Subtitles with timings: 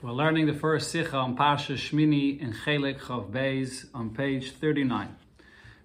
[0.00, 5.16] We're learning the first Sikha on Parsha Shmini in Chelik Chav Beis on page 39.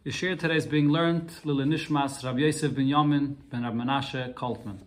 [0.03, 4.35] The shir today is being learned Lili Nishmas Rabbi Yosef ben Yamin ben Rabbi Menashe
[4.35, 4.77] Koltman.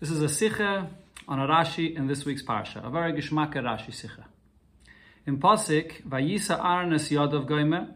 [0.00, 0.90] This is a Sikha
[1.28, 4.24] on a Rashi in this week's Parsha, a very Gishmaka Rashi Sikha.
[5.24, 7.92] In Pasik, Vayisa Arnes Yodov Goimer,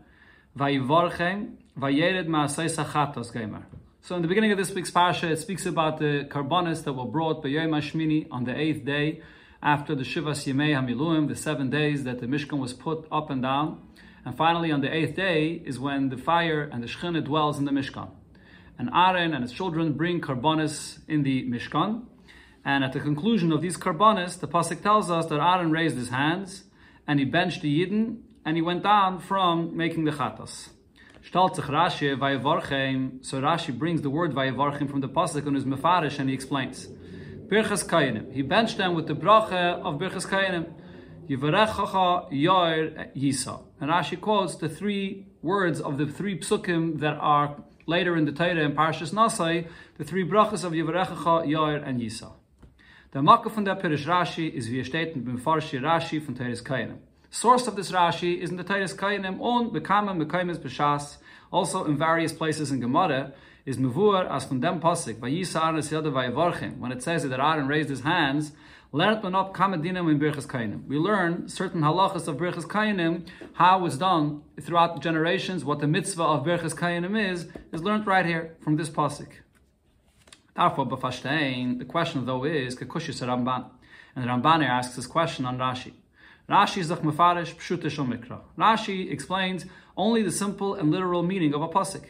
[0.57, 3.65] Vayivorchem, Vayered Ma'asei Sachatos Goimer.
[4.03, 7.05] So in the beginning of this week's Parsha, it speaks about the carbonis that were
[7.05, 9.23] brought by Yom HaShmini on the eighth day
[9.63, 13.43] after the Shivas Yemei Hamiluim, the seven days that the Mishkan was put up and
[13.43, 13.81] down.
[14.25, 17.65] And finally, on the eighth day is when the fire and the Shekhinah dwells in
[17.65, 18.11] the Mishkan.
[18.79, 22.05] And Aaron and his children bring karbonis in the Mishkan.
[22.65, 26.11] And at the conclusion of these karbonis, the pasuk tells us that Aaron raised his
[26.11, 26.65] hands
[27.07, 30.69] and he benched the Yidden and he went down from making the chatas.
[31.31, 31.41] So
[33.41, 36.89] Rashi brings the word vayavarchim from the pasuk on his mefarish and he explains.
[37.49, 38.31] Birchas Kayanim.
[38.35, 40.71] He benched them with the bracha of Birchas Kayanim.
[41.31, 43.63] Yivarechacha Yair Yisa.
[43.81, 48.33] And Rashi quotes the three words of the three psukim that are later in the
[48.33, 52.33] Torah in Parshas Nasai, the three brachas of Yivarechacha, Yair, and Yisa.
[53.13, 56.99] The Makkah von der Pirish Rashi is wie steht in Rashi von Teres Kayanim.
[57.31, 61.17] Source of this Rashi is in the Teres Kayanim on Bekama Mekaimis B'Shas,
[61.51, 63.33] also in various places in Gemara,
[63.69, 66.79] is mevur as from dem pasuk vayisa Aaron's yada vayavarchim.
[66.79, 68.53] When it says that Aaron raised his hands,
[68.95, 70.87] man up in birchas kainim.
[70.87, 75.67] We learn certain halachas of birchas kainim, how it's done throughout generations.
[75.67, 79.29] What the mitzvah of birchas kainim is is learned right here from this pasuk.
[80.57, 83.67] Therefore, b'fashtein, the question though is kekushis Ramban,
[84.17, 85.93] and the Ramban asks this question on Rashi.
[86.49, 88.41] Rashi is mefarish pshutish.
[88.57, 92.07] Rashi explains only the simple and literal meaning of a pasuk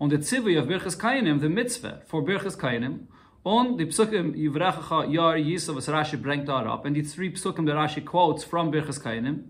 [0.00, 3.06] on the tzivui of Birchas Kainim, the mitzvah for Birchas Kainim,
[3.44, 7.66] on the psukim Yivrachacha Yar Yisa, was Rashi bringt da up, and the three psukim
[7.66, 9.44] that Rashi quotes from Birchas Kainim,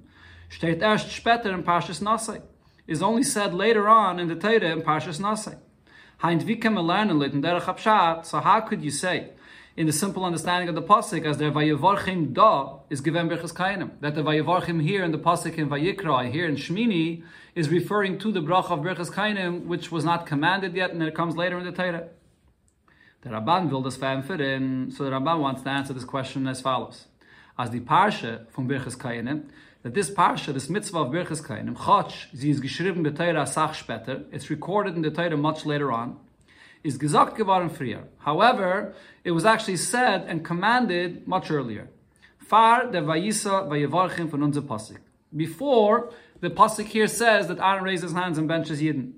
[0.50, 2.42] steht erst später in Parshas Nasai,
[2.86, 5.58] is only said later on in the Torah in Parshas Nasai.
[6.22, 9.30] Heint wie kann man lernen in derech so how could you say,
[9.78, 13.92] in the simple understanding of the pasuk as the vayevarchim da is given berchas kainim.
[14.00, 17.22] That the vayevarchim here in the pasuk in Vayikra here in Shmini
[17.54, 21.14] is referring to the bracha of berchas kainim, which was not commanded yet, and it
[21.14, 22.08] comes later in the Torah.
[23.22, 26.60] The Ramban will this fit in, so the Ramban wants to answer this question as
[26.60, 27.06] follows:
[27.56, 29.44] As the parsha from berchas kainim,
[29.84, 33.06] that this parsha, this mitzvah of berchas kainim, chach, sie is geschrieben
[33.46, 34.24] sach später.
[34.32, 36.18] It's recorded in the Torah much later on
[36.82, 38.04] is gesagt geworden früher.
[38.18, 38.94] However,
[39.24, 41.88] it was actually said and commanded much earlier.
[42.38, 44.98] Far der Vayisa Vayevarchim von unser Pasik.
[45.36, 49.12] Before, the Pasik here says that Aaron raised his hands and benches Yidden.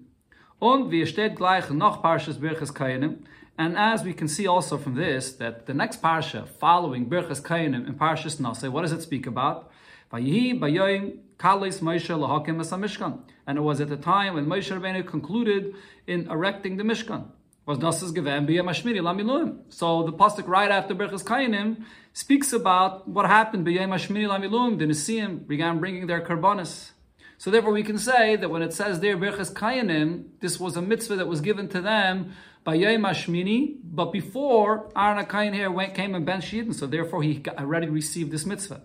[0.61, 3.19] Und wie steht gleich noch Parshas Birchas Kayanim,
[3.57, 7.87] and as we can see also from this, that the next parsha following Birchas Kayanim
[7.87, 9.71] in Parshas Nase, what does it speak about?
[10.11, 13.21] Vayihi Bayoim Kalis Moshe Lahakim Mishkan.
[13.47, 15.75] And it was at the time when Moshe Rabbeinu concluded
[16.07, 17.27] in erecting the Mishkan
[17.67, 19.59] was Nasas Gevem B'Yem Lamiluim.
[19.69, 24.79] So the pasuk right after Berchas Kayanim speaks about what happened B'Yem Hashmini Lamiluim.
[24.79, 26.91] The Nisim began bringing their karbonis.
[27.39, 30.83] So therefore, we can say that when it says there Berchas Kayanim, this was a
[30.83, 32.35] mitzvah that was given to them
[32.65, 37.23] by Yom Hashmini, but before Aaron Kayan here went, came and ben Shidin, so therefore
[37.23, 38.83] he already received this mitzvah.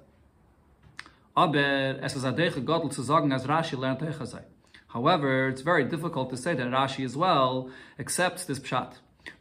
[1.35, 4.01] Aber es ist adeche Gottel zu sagen, als Rashi lernt.
[4.95, 7.69] However, it's very difficult to say that Rashi as well
[7.99, 8.93] accepts this pshat.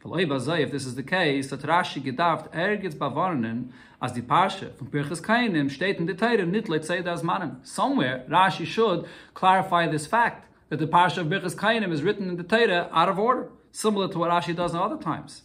[0.03, 3.69] If this is the case, that Rashi gedaft ergets bavarnen
[4.01, 7.61] as the parsha from Pirchas Kainim steht in the Torah nit let's say das mannen.
[7.63, 12.35] Somewhere Rashi should clarify this fact that the parsha of Pirchas Kainim is written in
[12.35, 15.43] the Torah out of order, similar to what Rashi does in other times.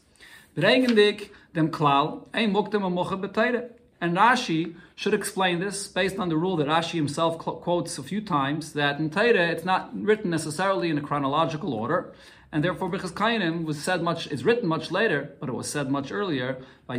[0.56, 3.70] Brengendik dem klal ein muktem a
[4.00, 8.20] and Rashi should explain this based on the rule that Rashi himself quotes a few
[8.20, 12.14] times that in Torah it's not written necessarily in a chronological order,
[12.50, 15.90] and therefore Birchas Kainim was said much is written much later, but it was said
[15.90, 16.96] much earlier by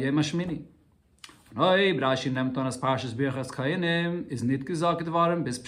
[2.67, 3.13] as Parshas
[3.51, 4.29] Kainim
[5.43, 5.59] bis.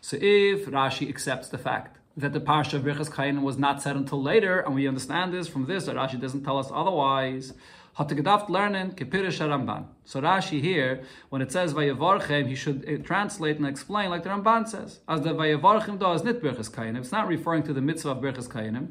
[0.00, 3.96] So if Rashi accepts the fact that the Parsha of Birchas Kainim was not said
[3.96, 7.52] until later, and we understand this from this that Rashi doesn't tell us otherwise,
[7.94, 9.86] hat er kepirish Ramban.
[10.04, 14.30] So Rashi here, when it says vayavarchem, he should uh, translate and explain like the
[14.30, 15.00] Ramban says.
[15.08, 16.98] As the vayavarchem do is nit birchas kayanim.
[16.98, 18.88] It's not referring to the mitzvah of birchas kayanim.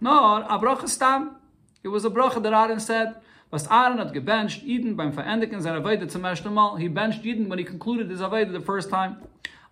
[0.00, 1.36] Nor a bracha stam.
[1.82, 3.16] It was a bracha that Aaron said.
[3.50, 6.76] Was Aaron had gebenched Eden beim Verendigen seiner Weide zum ersten Mal.
[6.76, 9.16] He benched Eden when he concluded his Weide the first time.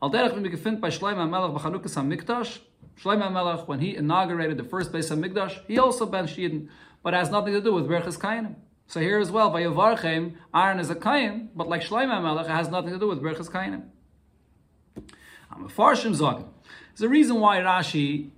[0.03, 2.61] Al derech wenn wir gefunden bei Shlomo Melech b'Chanukas HaMikdash.
[3.03, 6.69] Shlomo Melech, when he inaugurated the first base of Mikdash, he also benched Eden,
[7.03, 8.57] but has nothing to do with Berchas Kainim.
[8.91, 12.51] So here as well, by Yavarchem, Aaron is a Kayan, but like Shlomo Melech, it
[12.51, 13.85] has nothing to do with Berchas Kainim.
[15.49, 16.49] I'm a Farshim Zogin.
[16.89, 18.31] There's a reason why Rashi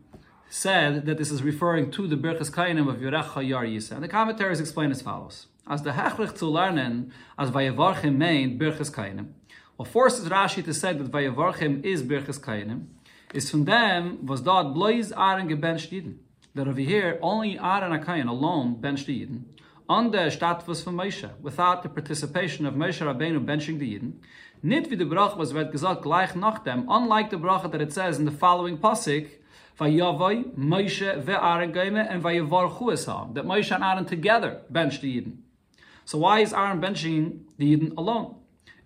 [0.51, 3.93] said that this is referring to the Berchas Kainim of Yerecha Yar Yisa.
[3.93, 5.47] And the commentaries explain as follows.
[5.67, 9.29] As the Hechrich zu lernen, as Vayavarchim main Berchas Kainim,
[9.77, 12.89] what forces Rashi to say that Vayavarchim is Berchas Kainim,
[13.33, 16.19] is from them was dort blois Aaron gebencht Yidden.
[16.55, 19.45] That over here, only Aaron Akayan alone the Yidden,
[19.93, 24.13] on the Status von Moshe, without the participation of Moshe Rabbeinu benching the Yidden,
[24.63, 27.93] nit wie the brach was wird gesagt gleich nach dem, unlike the brach that it
[27.93, 29.29] says in the following pasuk,
[29.79, 35.37] Vayavoy, Moshe ve'Aaron Geime, and Vayavar Chuesam, that Moshe and Aaron together benched the Yidden.
[36.07, 38.37] So why is Aaron benching the Yidden alone?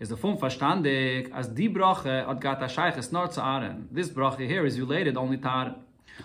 [0.00, 3.88] Is the fun verstandig as die brache at gata shayches nor zu Aaron.
[3.92, 5.76] This brache here is related only to Aaron.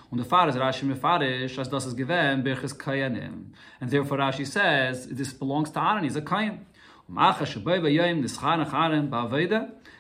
[0.10, 3.46] Und ist Rashi as das is given birches kayanim.
[3.80, 6.66] And therefore Rashi says, this belongs to Aaron, he's a kayan.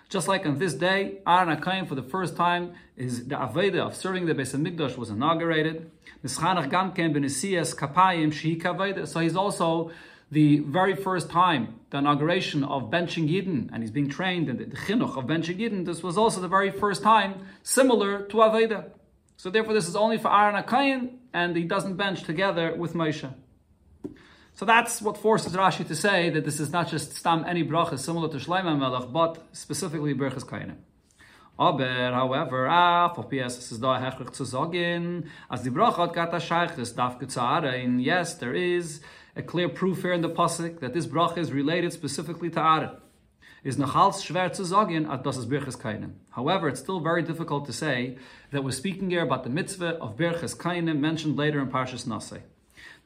[0.09, 3.95] Just like on this day, Aaron HaKayim for the first time, is the Aveda of
[3.95, 5.91] serving the Beis HaMikdash was inaugurated.
[9.07, 9.91] So he's also
[10.31, 14.65] the very first time, the inauguration of benching Yidden, and he's being trained in the,
[14.65, 18.91] the chinuch of benching Yidden, this was also the very first time similar to Aveda.
[19.41, 23.27] So therefore, this is only for Aaron Akayin, and he doesn't bench together with Moshe.
[24.53, 27.97] So that's what forces Rashi to say that this is not just stam any bracha
[27.97, 30.75] similar to Shlomo Melech, but specifically Berchas Kainim.
[31.57, 36.37] Aber, however, ah, for PS, ist da hechlich zu sagen, as die bracha hat gata
[36.37, 39.01] shaychis darf gezaharen, yes, there is
[39.35, 42.91] a clear proof here in the pasuk that this bracha is related specifically to Aaron
[43.63, 45.77] is nachals schwer zu sagen, at das Birches.
[46.31, 48.17] However, it's still very difficult to say
[48.51, 52.41] that we're speaking here about the mitzvah of Birches Kainim mentioned later in Parshas Nasei.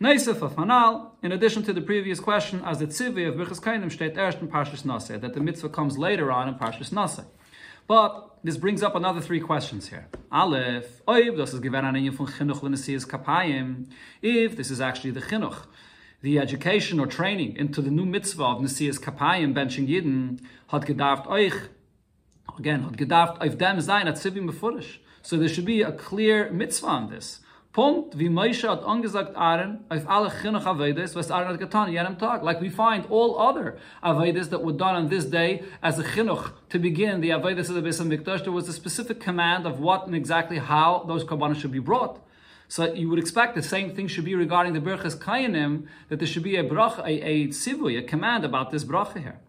[0.01, 3.91] Neisef of Hanal, in addition to the previous question, as the tzivah of Birches Kainim
[3.91, 7.25] steht erst in Parshas Nasei, that the mitzvah comes later on in Parshas Nasei.
[7.87, 10.07] But this brings up another three questions here.
[10.31, 13.87] Aleph, oiv, das is given an von chinuch l'nesiyas kapayim,
[14.21, 15.65] if this is actually the chinuch,
[16.25, 20.39] the education or training into the new mitzvah of Nesias Kapayim, benching Yidden,
[20.69, 21.53] hat gedarft euch,
[22.57, 24.97] again, hat gedarft auf dem sein, at Zivim befurish.
[25.21, 27.41] So there should be a clear mitzvah on this.
[27.73, 32.17] Punkt, wie Moshe hat angesagt Aaron, auf alle chinuch Avedes, was Aaron hat getan, jenem
[32.17, 32.41] Tag.
[32.41, 36.53] Like we find all other Avedes that were done on this day as a chinuch
[36.69, 40.07] to begin the Avedes of the Beis HaMikdash, there was a specific command of what
[40.07, 42.24] and exactly how those korbanos should be brought.
[42.67, 46.27] So you would expect the same thing should be regarding the Berchas Kayanim, that there
[46.27, 49.39] should be a bracha, a, a tzivui, a command about this bracha here.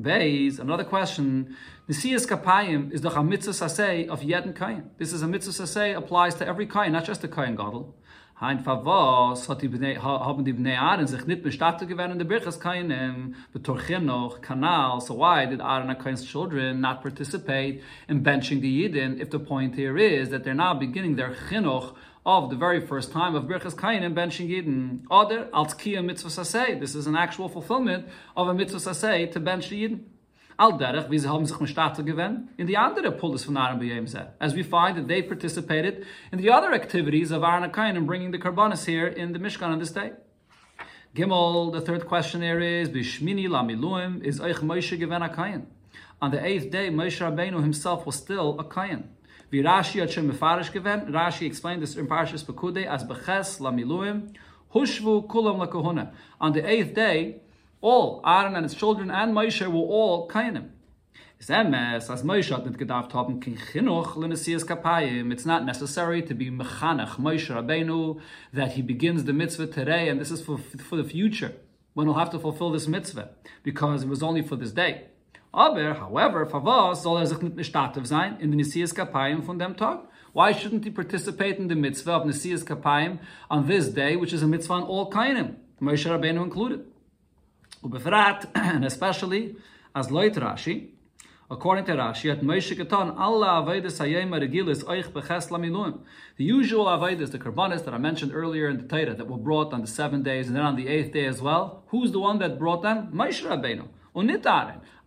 [0.00, 1.56] Beis, another question.
[1.86, 4.84] The Siyas Kapayim is the mitzvah saseh of Yedin Kayin.
[4.98, 7.94] This is a mitzvah saseh applies to every Kayin, not just the Kayin Gadol.
[8.42, 13.34] Hein Favos Bnei, haben die Bnei Aaron sich nicht bestattet geworden in der Birchas Kainim,
[13.52, 18.88] betorchen noch, Kanal, so why did Aaron and Kain's children not participate in benching the
[18.88, 22.80] Yidden if the point here is that they're now beginning their chinuch of the very
[22.80, 25.04] first time of Birchas and Ben Yidden.
[25.10, 26.78] Oder als Kia Mitzvah Sasei.
[26.78, 30.04] This is an actual fulfillment of a Mitzvah Sasei to Ben Yidden.
[30.58, 34.62] Al derech, wie sie haben sich in the andere Pulis von Aaron B'Yem As we
[34.62, 38.84] find that they participated in the other activities of Aaron Kain and bringing the Karbanis
[38.84, 40.12] here in the Mishkan on this day.
[41.16, 45.66] Gimel, the third question here is, Bishmini Lamiluim, is Eich Moshe gewen a Kain.
[46.20, 49.08] On the eighth day, Moshe Rabbeinu himself was still a Kain.
[49.52, 54.34] Wie Rashi hat schon mefarish Rashi explained this in Parshas Pekude as beches lamiluim,
[54.72, 56.10] hushvu kulam lakohuna.
[56.40, 57.42] On the eighth day,
[57.82, 60.70] all Aaron and his children and Moshe were all kainim.
[61.38, 61.68] It's not
[65.66, 68.20] necessary to be mechanach Moshe Rabbeinu,
[68.54, 71.52] that he begins the mitzvah today, and this is for, for the future,
[71.92, 73.28] when he'll have to fulfill this mitzvah,
[73.62, 75.08] because it was only for this day.
[75.52, 79.76] Aber, however, Favos soll er sich nicht bestattet sein in den Nisias Kapayim von dem
[79.76, 80.08] Tag.
[80.32, 83.18] Why shouldn't he participate in the mitzvah of Nisias Kapayim
[83.50, 86.86] on this day, which is a mitzvah on all Kainim, Moshe Rabbeinu included?
[87.84, 89.54] Ubefrat, and especially,
[89.94, 90.92] as Loit Rashi,
[91.50, 96.00] According to Rashi, at Moshe Ketan, Allah Avedis Hayem Regilis Oich Beches Lamiluim.
[96.38, 99.74] The usual Avedis, the Karbanis that I mentioned earlier in the Torah, that were brought
[99.74, 101.82] on the seven days and then on the eighth day as well.
[101.88, 103.12] Who's the one that brought them?
[103.12, 103.88] Moshe Rabbeinu.
[104.16, 104.42] Unit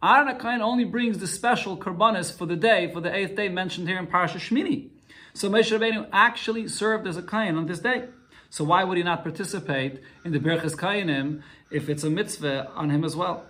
[0.03, 0.37] Aaron.
[0.37, 3.97] HaKain only brings the special karbanis for the day, for the eighth day mentioned here
[3.97, 4.89] in Parashat Shmini.
[5.33, 8.05] So Moshe Rabbeinu actually served as a Kain on this day.
[8.49, 12.89] So why would he not participate in the Berchas Kainim if it's a mitzvah on
[12.89, 13.49] him as well?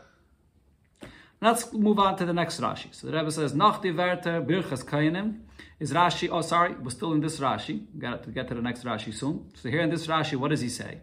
[1.41, 2.93] Let's move on to the next Rashi.
[2.95, 5.41] So the Rebbe says, Nach Werte Birchas Kainim
[5.79, 7.85] is Rashi, oh sorry, we're still in this Rashi.
[7.99, 9.51] Got to get to the next Rashi soon.
[9.53, 11.01] So here in this Rashi, what does he say?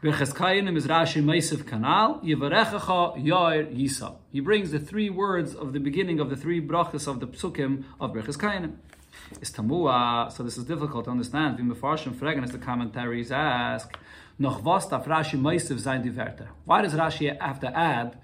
[0.00, 4.14] Birchas Kayanim is Rashi Meisiv Kanal, Yivarechacha Yair Yisa.
[4.30, 7.82] He brings the three words of the beginning of the three brachas of the psukim
[7.98, 8.76] of Birchas Kayanim.
[9.40, 11.56] It's Tamua, so this is difficult to understand.
[11.56, 13.92] Vim Mefarshim Fregen, as the commentaries ask,
[14.38, 16.46] Noch was Rashi Meisiv sein die?
[16.64, 18.18] Why does Rashi have to add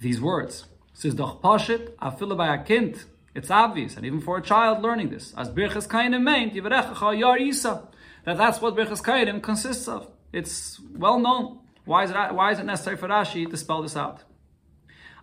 [0.00, 0.64] these words?
[0.94, 3.04] Says doch Pashit, afile by a kind.
[3.34, 7.38] It's obvious, and even for a child learning this, as Birchas Kayanim meant, Yivarechacha Yair
[7.38, 7.86] Yisa,
[8.24, 10.10] that that's what Birchas Kayanim consists of.
[10.32, 11.60] It's well known.
[11.84, 14.24] Why is, it, why is it necessary for Rashi to spell this out?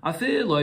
[0.07, 0.59] Even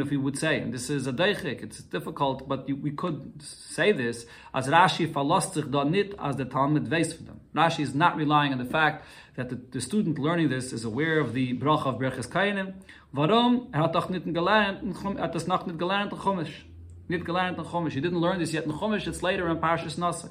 [0.00, 3.92] if we would say, and this is a deichik, it's difficult, but we could say
[3.92, 7.40] this, as Rashi verlasst da nit as the Talmud weiß for them.
[7.54, 11.18] Rashi is not relying on the fact that the, the student learning this is aware
[11.18, 12.74] of the brach of Berches Kainim.
[13.14, 13.68] Warum?
[13.74, 16.64] Er hat doch nicht gelernt, er in Chumash.
[17.08, 17.92] Gelernt in Chumash.
[17.92, 20.30] He didn't learn this yet in Chumash, it's later in Parshas Nasa.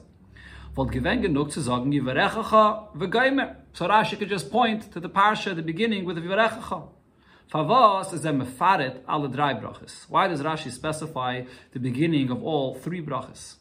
[0.76, 3.56] Weil gewen genug zu sagen, Yivarechacha v'geimer.
[3.72, 6.90] So Rashi could just point to the parsha at the beginning with Yivarechacha.
[7.50, 10.06] Favos is a mefaret alle drei brachas.
[10.10, 13.56] Why does Rashi specify the beginning of all three brachas?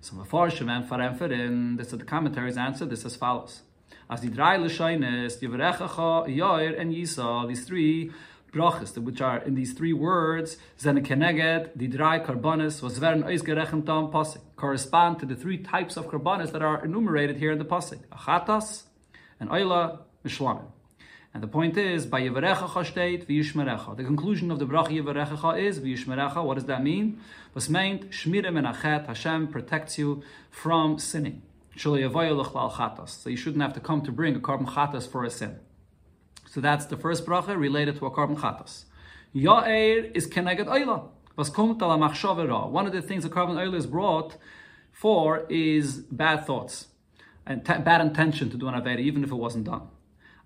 [0.00, 3.62] So Mefarshim and Farem this is the commentaries answer this as follows.
[4.08, 8.12] As the drei l'shoines, Yivarechacha, Yair, and Yisa, these three
[8.54, 13.24] brachas, which are in these three words, zene keneged, the drei karbonis, was veren
[13.84, 17.64] tam pasik, correspond to the three types of karbonis that are enumerated here in the
[17.64, 18.84] pasik, achatas,
[19.40, 20.66] and oila, mishlamim.
[21.34, 23.96] And the point is, by Yevarecha steht, v'yishmerecha.
[23.96, 27.20] The conclusion of the bracha Yevarecha is, v'yishmerecha, what does that mean?
[27.54, 31.42] Was meant, shmire menachet, Hashem protects you from sinning.
[31.76, 35.58] So you shouldn't have to come to bring a carbon chatas for a sin.
[36.54, 38.84] So that's the first bracha related to a carbon chatas.
[39.34, 41.08] Ya'er is keneged oila.
[41.34, 42.70] Was machshavera.
[42.70, 44.36] One of the things a carbon oil is brought
[44.92, 46.86] for is bad thoughts
[47.44, 49.88] and t- bad intention to do an avera, even if it wasn't done.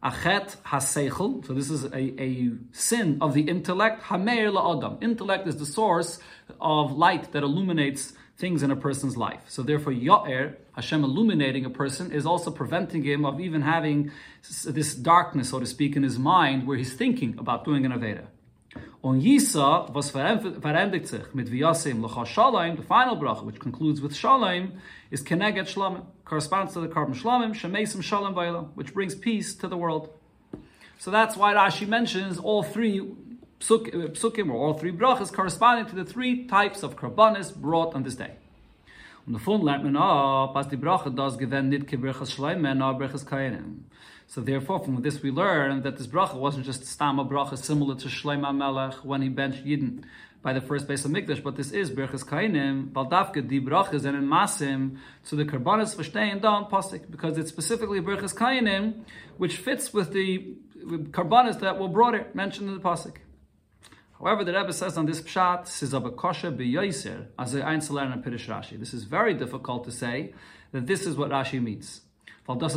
[0.02, 1.46] Achet haseichel.
[1.46, 4.04] So this is a, a sin of the intellect.
[4.04, 5.02] Hameir la'adam.
[5.02, 6.20] Intellect is the source
[6.58, 9.42] of light that illuminates things in a person's life.
[9.48, 14.12] So therefore, Ya'er, Hashem illuminating a person, is also preventing him of even having
[14.64, 18.26] this darkness, so to speak, in his mind where he's thinking about doing an Aveda.
[19.02, 24.74] On Yisa, was verendigt sich mit the final bracha, which concludes with Shalom,
[25.10, 29.66] is Keneget Shalom, corresponds to the carbon Shalom, Shemesim Shalom Vayla, which brings peace to
[29.66, 30.10] the world.
[30.98, 33.00] So that's why Rashi mentions all three
[33.60, 38.04] Uh, psukim, or all three brachas, corresponding to the three types of karbanis brought on
[38.04, 38.36] this day.
[39.30, 39.38] So
[44.40, 48.56] therefore, from this we learn that this bracha wasn't just stama bracha similar to Shleima
[48.56, 50.04] Melech when he benched Yidden
[50.40, 54.16] by the first base of Mikdash, but this is Berchas Kainim, Baldavke, di brachas and
[54.16, 59.02] in Masim, to the Karbanis verstehen down Pasik, because it's specifically Berchas Kainim,
[59.36, 60.54] which fits with the
[61.10, 63.16] Karbanis that were brought it, mentioned in the Pasik.
[64.18, 65.68] However, the Rebbe says on this pshat,
[67.38, 68.76] as Pirish Rashi.
[68.78, 70.34] This is very difficult to say
[70.72, 72.00] that this is what Rashi means.
[72.48, 72.74] This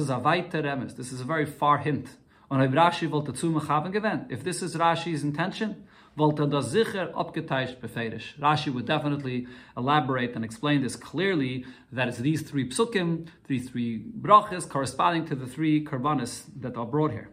[1.11, 2.17] is a very far hint.
[2.51, 5.87] If this is Rashi's intention.
[6.17, 14.03] Rashi would definitely elaborate and explain this clearly, that it's these three psukim, these three
[14.19, 17.29] brachas, corresponding to the three karbanis that are brought here.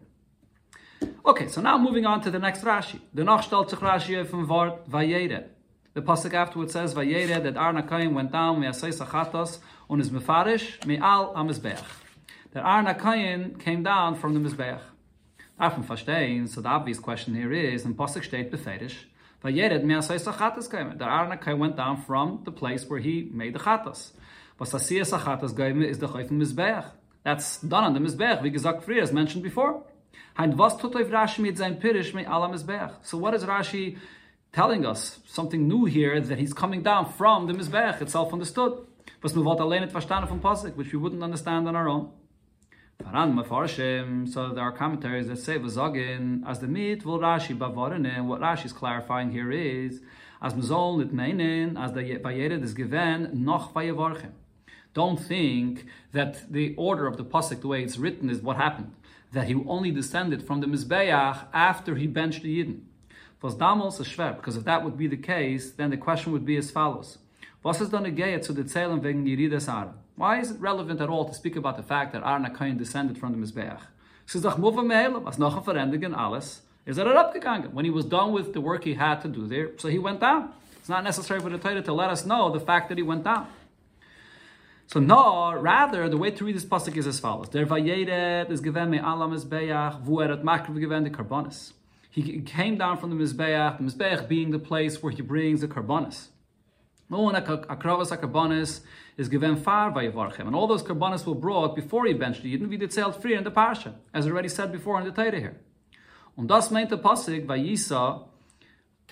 [1.25, 2.99] Okay, so now moving on to the next Rashi.
[3.13, 5.45] The noch stellt Rashi from Wort Vayere.
[5.93, 10.85] The pasuk afterwards says Vayere that Arna Kaim went down me'asay sachatos on his mefarish
[10.85, 11.83] me'al amizbeach.
[12.51, 14.81] That Arna Kaim came down from the mizbeach.
[15.59, 18.95] Darf verstehen, so the obvious question here is, in pasuk steht beferish,
[19.43, 20.97] Vayere me'asay sachatos came.
[20.97, 24.11] That Arna Kaim went down from the place where he made the chatos.
[24.57, 26.91] Was asiyah sachatos gaime is the chayf mizbeach.
[27.23, 29.83] That's done on the mizbeach, wie gesagt früher, as mentioned before.
[30.37, 30.45] So
[33.17, 33.97] what is Rashi
[34.53, 35.19] telling us?
[35.25, 38.85] Something new here that he's coming down from the Mizbeach, itself understood.
[39.21, 42.11] Was wir wollt allein nicht verstanden vom Pasuk, which we wouldn't understand on our own.
[43.01, 45.75] So there are commentaries that say as
[46.59, 50.01] the mit will Rashi what Rashi is clarifying here is,
[50.41, 54.31] as Mizol nit meinen, as the Vayered is given, noch Vayevarchem.
[54.93, 58.93] Don't think that the order of the pasuk, the way it's written, is what happened
[59.31, 62.81] that he only descended from the Mizbeach after he benched the Yidden.
[63.41, 66.45] Was damals a schwer, because if that would be the case, then the question would
[66.45, 67.17] be as follows.
[67.61, 67.73] Why
[70.39, 73.31] is it relevant at all to speak about the fact that Aaron HaKayin descended from
[73.31, 73.79] the Mizbeach?
[73.79, 73.79] Er.
[77.71, 80.19] When he was done with the work he had to do there, so he went
[80.19, 80.51] down.
[80.79, 83.23] It's not necessary for the Torah to let us know the fact that he went
[83.23, 83.47] down.
[84.91, 88.59] So no, rather the way to read this pasuk is as follows: Der vayeret is
[88.59, 91.73] given me alam mizbeach vu er at makriv given the karbonis.
[92.09, 95.67] He came down from the mizbeach, the mizbeach being the place where he brings the
[95.67, 96.29] karbonis.
[97.07, 98.81] No a akravas karbonis
[99.15, 102.79] is given far by Yevarchem, and all those karbonis were brought before the Yidden, wie
[102.79, 105.55] zählt free in the parsha, as already said before in the Torah here.
[106.35, 108.27] Und das meint der pasuk vayisa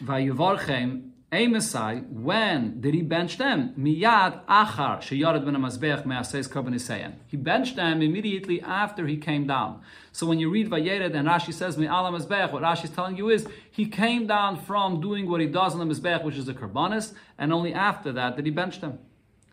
[0.03, 3.73] vayevarchem Amosai, when did he bench them?
[3.77, 9.81] Miyad achar sheyared ben amazbech me'aseis korban He benched them immediately after he came down.
[10.13, 13.29] So when you read Vayered and Rashi says me'al amazbech, what Rashi is telling you
[13.29, 16.53] is he came down from doing what he does on the mizbech, which is the
[16.53, 18.97] karbanis, and only after that did he bench them.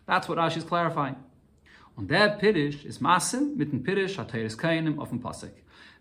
[0.07, 1.17] That's what Rashi is clarifying.
[1.99, 5.51] Und der Pirish is Masim mit dem Pirish Kainim auf Pasik.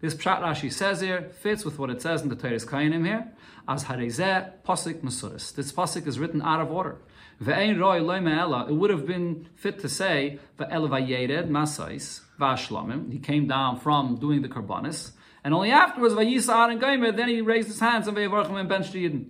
[0.02, 3.32] This Pshat Rashi says here fits with what it says in the Teiris Kainim here
[3.68, 5.54] as Harezeh Pasik Masuris.
[5.56, 6.98] This Pasik is written out of order.
[7.42, 13.12] Ve'ein roi loy It would have been fit to say ve'el vayered masais v'ashlamim.
[13.12, 15.12] He came down from doing the karbanis,
[15.44, 17.16] and only afterwards vayisa and gaimer.
[17.16, 19.30] Then he raised his hands and ve'evarchim and benched Yidden.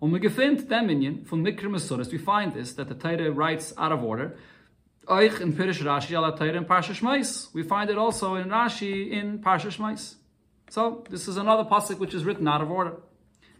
[0.00, 2.10] Und wir gefind dem Minyan from Mikra Masuris.
[2.10, 4.36] We find this that the Torah writes out of order.
[5.06, 7.52] Oich in Pirish Rashi ala Torah in Parsha Shmais.
[7.52, 10.14] We find it also in Rashi in Parsha Shmais.
[10.70, 12.96] So this is another pasuk which is written out of order.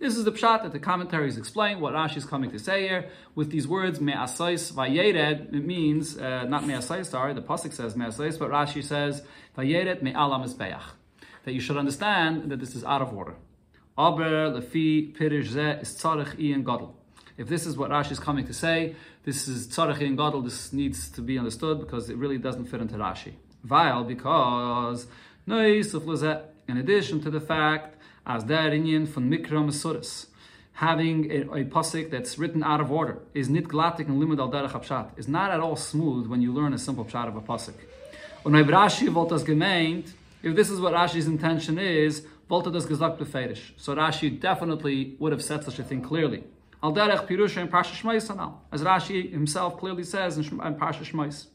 [0.01, 3.11] This is the pshat that the commentaries explain what Rashi is coming to say here
[3.35, 5.55] with these words me'asais vayered.
[5.55, 7.05] It means uh, not me'asais.
[7.05, 9.23] Sorry, the pasuk says me'asais, but Rashi says
[9.59, 10.81] vayered me'alam esbeach.
[11.45, 13.35] That you should understand that this is out of order.
[13.99, 16.97] Aber lefi pirish ze is tzarich ian gadol.
[17.37, 20.41] If this is what Rashi is coming to say, this is tzarich ian gadol.
[20.41, 23.33] This needs to be understood because it really doesn't fit into Rashi.
[23.65, 25.07] Vile because
[25.47, 30.27] no in addition to the fact as der Inyan von Mikra Mesuris,
[30.75, 34.51] having a, a pasuk that's written out of order, is nit glatik and limud al
[34.51, 37.41] derech pshat, is not at all smooth when you learn a simple pshat of a
[37.41, 37.75] pasuk.
[38.45, 40.13] Und wenn Rashi wollte das gemeint,
[40.43, 43.73] if this is what Rashi's intention is, wollte das gesagt beferish.
[43.77, 46.45] So Rashi definitely would have said such a thing clearly.
[46.83, 51.05] Al derech pirusha in Parsha Shmais anal, as Rashi himself clearly says in, in Parsha
[51.05, 51.47] Shmais.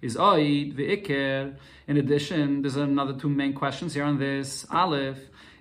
[0.00, 1.56] Is oid ve'ikir.
[1.88, 4.64] In addition, there's another two main questions here on this.
[4.70, 5.18] Aleph,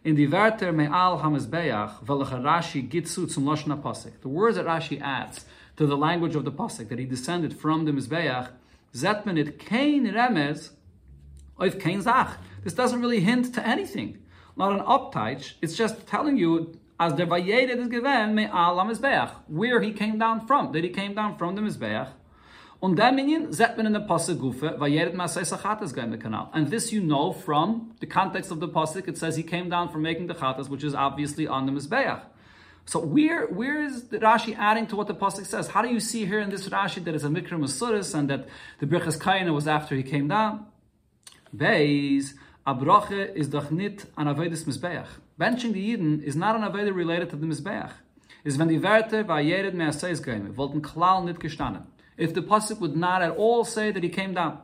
[0.08, 4.22] in the Verter Me'al HaMizbeach, Rashi Gitzu zum Loshna Pasik.
[4.22, 5.44] The words that Rashi adds
[5.76, 8.50] to the language of the Pasik, that he descended from the Mizbeach,
[8.96, 10.70] Zetmenit Kain Remez,
[11.60, 12.38] Oif Kain Zach.
[12.64, 14.20] This doesn't really hint to anything.
[14.56, 19.82] Not an uptight, it's just telling you as the Vayedet is given Me'al HaMizbeach, where
[19.82, 22.08] he came down from, that he came down from the Mizbeach,
[22.80, 26.50] Und Minion man in der Gufe, weil Masai Sachatas canal.
[26.54, 29.08] And this you know from the context of the Pasuk.
[29.08, 32.22] It says he came down from making the Chatas, which is obviously on the Mizbeach.
[32.86, 35.70] So where where is the Rashi adding to what the pasuk says?
[35.70, 38.48] How do you see here in this Rashi that it's a mikra masuris and that
[38.80, 40.68] the Birchas Kaina was after he came down?
[41.54, 42.36] Beis
[42.66, 45.08] abroche is doch nit an avedis mizbeach.
[45.38, 47.92] Benching the Yidden is not an aveda related to the mizbeach.
[48.46, 52.80] Is when die Werte bei jered measeis geime, wollten klal nit gestanden if the pasuk
[52.80, 54.60] would not at all say that he came down.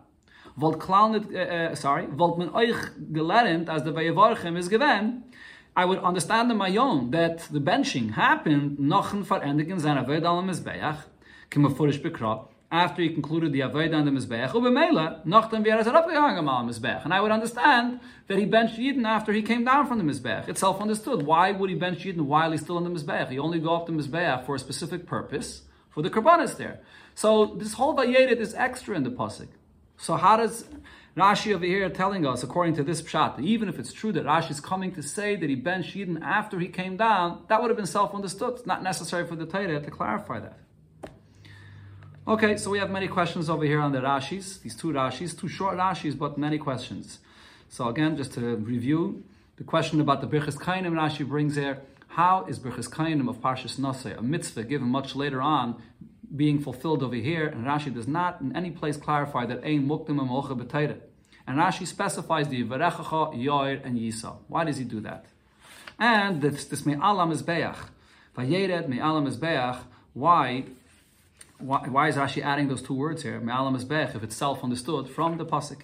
[0.61, 5.23] Uh, uh, sorry, as the Vayevarchem is given,
[5.75, 10.29] I would understand in my own that the benching happened nochen verendigen sein Avodah
[12.73, 17.05] after he concluded the Avodah on the Mizbeach, ubemela, wir es al Mizbeach.
[17.05, 20.49] And I would understand that he benched Yidden after he came down from the Mizbeach.
[20.49, 21.21] It's self-understood.
[21.21, 23.29] Why would he bench Yidden while he's still in the Mizbeach?
[23.29, 25.61] He only go up the Mizbeach for a specific purpose,
[25.93, 26.79] for the Karbanis there.
[27.15, 29.49] So this whole Vayedet is extra in the pasuk.
[29.97, 30.65] So how does
[31.15, 34.51] Rashi over here telling us, according to this pshat, even if it's true that Rashi
[34.51, 37.77] is coming to say that he ben Shidin after he came down, that would have
[37.77, 38.55] been self-understood.
[38.55, 40.57] It's not necessary for the Torah to clarify that.
[42.27, 45.47] Okay, so we have many questions over here on the Rashis, these two Rashis, two
[45.47, 47.19] short Rashis, but many questions.
[47.69, 49.23] So again, just to review,
[49.57, 51.81] the question about the Birchas Kainim Rashi brings here,
[52.15, 55.81] how is Birchas Kainim of Parshas Nosei, a mitzvah given much later on,
[56.35, 60.19] being fulfilled over here, and Rashi does not in any place clarify that ein muktim
[60.19, 60.99] amocha b'tayre.
[61.47, 64.37] And Rashi specifies the Yivarechacha, Yoir, and Yisa.
[64.47, 65.25] Why does he do that?
[65.97, 67.75] And this, this me'alam is beach.
[68.37, 69.77] Vayered me'alam is beach.
[70.13, 70.65] Why?
[71.57, 73.39] Why, why is Rashi adding those two words here?
[73.39, 75.81] Me'alam is beach, if it's self-understood from the pasuk.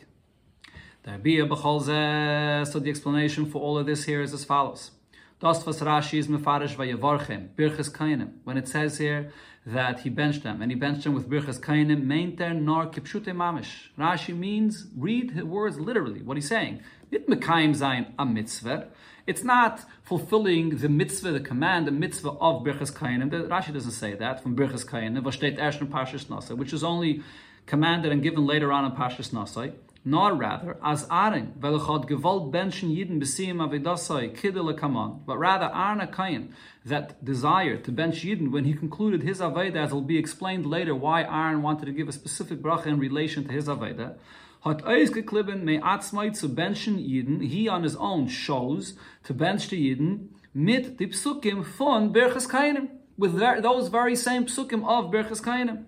[1.06, 4.92] So the explanation for all of this here is as follows.
[5.40, 8.32] Das was Rashi is mefarish vayevarchem, birches kainim.
[8.44, 9.32] When it says here
[9.66, 13.88] that he benched them, and he benched them with birchas kainim, meinter nor kipshute mamish.
[13.98, 16.82] Rashi means, read the words literally, what he's saying.
[17.10, 18.90] Nit mekayim zayin a mitzvah.
[19.28, 23.30] It's not fulfilling the mitzvah, the command, the mitzvah of birchas kainim.
[23.48, 27.24] Rashi doesn't say that, from birchas kainim, erst in Parshas Nasa, which is only
[27.66, 29.72] commanded and given later on in Pashas Nasai,
[30.06, 36.54] nor rather as Aaron, benchen yidden kidele kaman, but rather Aaron a Kain
[36.86, 40.96] that desire to bench yidden when he concluded his aveda, as will be explained later
[40.96, 44.16] why Aaron wanted to give a specific bracha in relation to his aveda.
[44.64, 49.96] Hat ausgeklippen me atzmai zu benchen yidden, he on his own shows to bench the
[49.96, 55.86] yidden mit the psukim von Berches Kainim, with those very same psukim of Berches Kainim.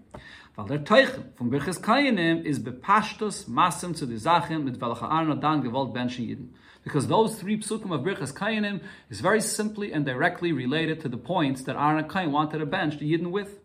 [0.56, 5.36] Weil der Teichen von Birches Kayanim is bepashtus masim zu die Sachen mit welcher Arno
[5.36, 6.50] dann gewollt Yidden.
[6.84, 11.18] Because those three psukim of Birches Kainim is very simply and directly related to the
[11.18, 13.60] points that Aaron Kayin wanted to bench the Yidden with.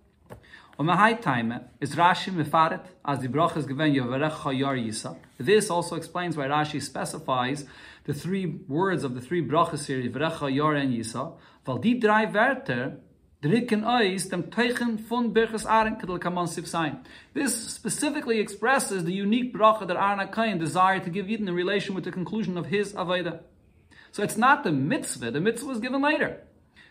[0.78, 5.16] On the high time is Rashi mefaret as the brachas given Yavarech Chayar Yisa.
[5.38, 7.64] This also explains why Rashi specifies
[8.04, 11.32] the three words of the three brachas here, Yavarech Chayar and Yisa.
[11.64, 12.98] Weil die drei Wörter
[13.46, 16.98] Dricken eis dem Teichen von Birches Aaron Kedel Kaman Sif sein.
[17.32, 21.94] This specifically expresses the unique bracha that Aaron HaKayin desired to give Yidden in relation
[21.94, 23.38] with the conclusion of his Aveda.
[24.10, 26.42] So it's not the mitzvah, the mitzvah was given later.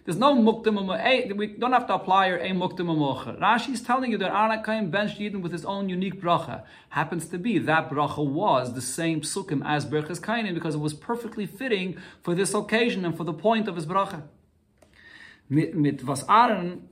[0.05, 2.87] There's no muktim eh, we don't have to apply or a muktim
[3.37, 6.63] Rashi is telling you that Aaron HaKayin benched Yidden with his own unique bracha.
[6.87, 10.93] Happens to be that bracha was the same psukim as Birches Kainin because it was
[10.93, 14.23] perfectly fitting for this occasion and for the point of his bracha
[15.49, 16.87] mit, mit was Aaron,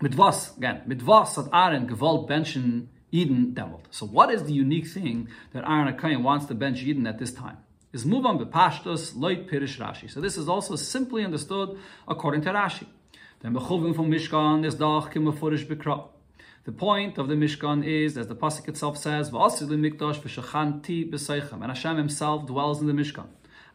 [0.00, 3.86] mit was, again, mit was hat Aaron gewollt benchen Eden demelt.
[3.90, 7.32] So what is the unique thing that Aaron HaKayin wants to bench Eden at this
[7.32, 7.58] time?
[7.92, 10.10] Is on bepashtos loit pirish Rashi.
[10.10, 12.86] So this is also simply understood according to Rashi.
[13.38, 16.08] The mechuvim from Mishkan is dach kimafurish bekra.
[16.64, 21.62] The point of the Mishkan is, as the pasuk itself says, "V'asilu mikdash v'shachanti b'seichem,"
[21.62, 23.26] and Hashem Himself dwells in the Mishkan.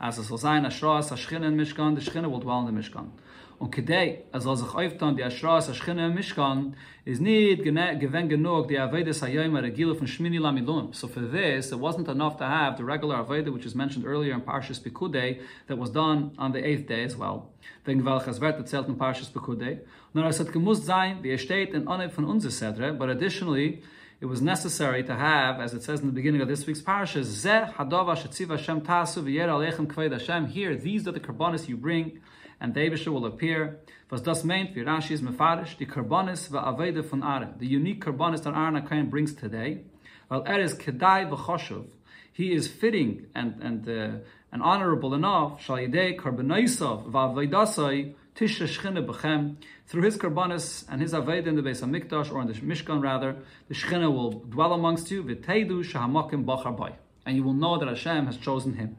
[0.01, 2.81] As it will say in Ashras, Hashchina in Mishkan, the Shchina will dwell in the
[2.81, 3.11] Mishkan.
[3.59, 8.79] Und kedei, as soll sich die Ashras, Ashchina im Mishkan, is nicht gewen genug, die
[8.79, 10.95] Avedes Hayyim, a regila von Shmini Lamilun.
[10.95, 14.33] So for this, it wasn't enough to have the regular Aveda, which is mentioned earlier
[14.33, 17.51] in Parshas Pekudei, that was done on the eighth day as well.
[17.85, 19.79] Wegen welches wird erzählt in Parshas Pekudei.
[20.13, 23.83] Nur es hat gemusst sein, wie er steht in Oneb von unser Sedre, but additionally,
[24.21, 27.19] it was necessary to have, as it says in the beginning of this week's parasha,
[27.19, 30.47] Zeh hadova shetziv Hashem tasu v'yer alechem kved Hashem.
[30.47, 32.21] Here, these are the karbonis you bring
[32.59, 33.79] and the will appear.
[34.09, 38.43] Was das meint, wie Rashi is mefarish, die Karbonis va'aveda von Aaron, the unique Karbonis
[38.43, 39.81] that Aaron HaKayin brings today,
[40.27, 41.85] while er is kedai v'choshuv,
[42.33, 44.17] he is fitting and, and, uh,
[44.51, 51.55] and honorable enough, shal yidei karbonoisav va'avedasai, b'chem, through his karbonis and his aveda in
[51.55, 53.35] the base of Mikdash, or in the Mishkan rather,
[53.67, 56.95] the shchina will dwell amongst you, v'teidu shahamakim bachar
[57.25, 58.97] and you will know that Hashem has chosen him.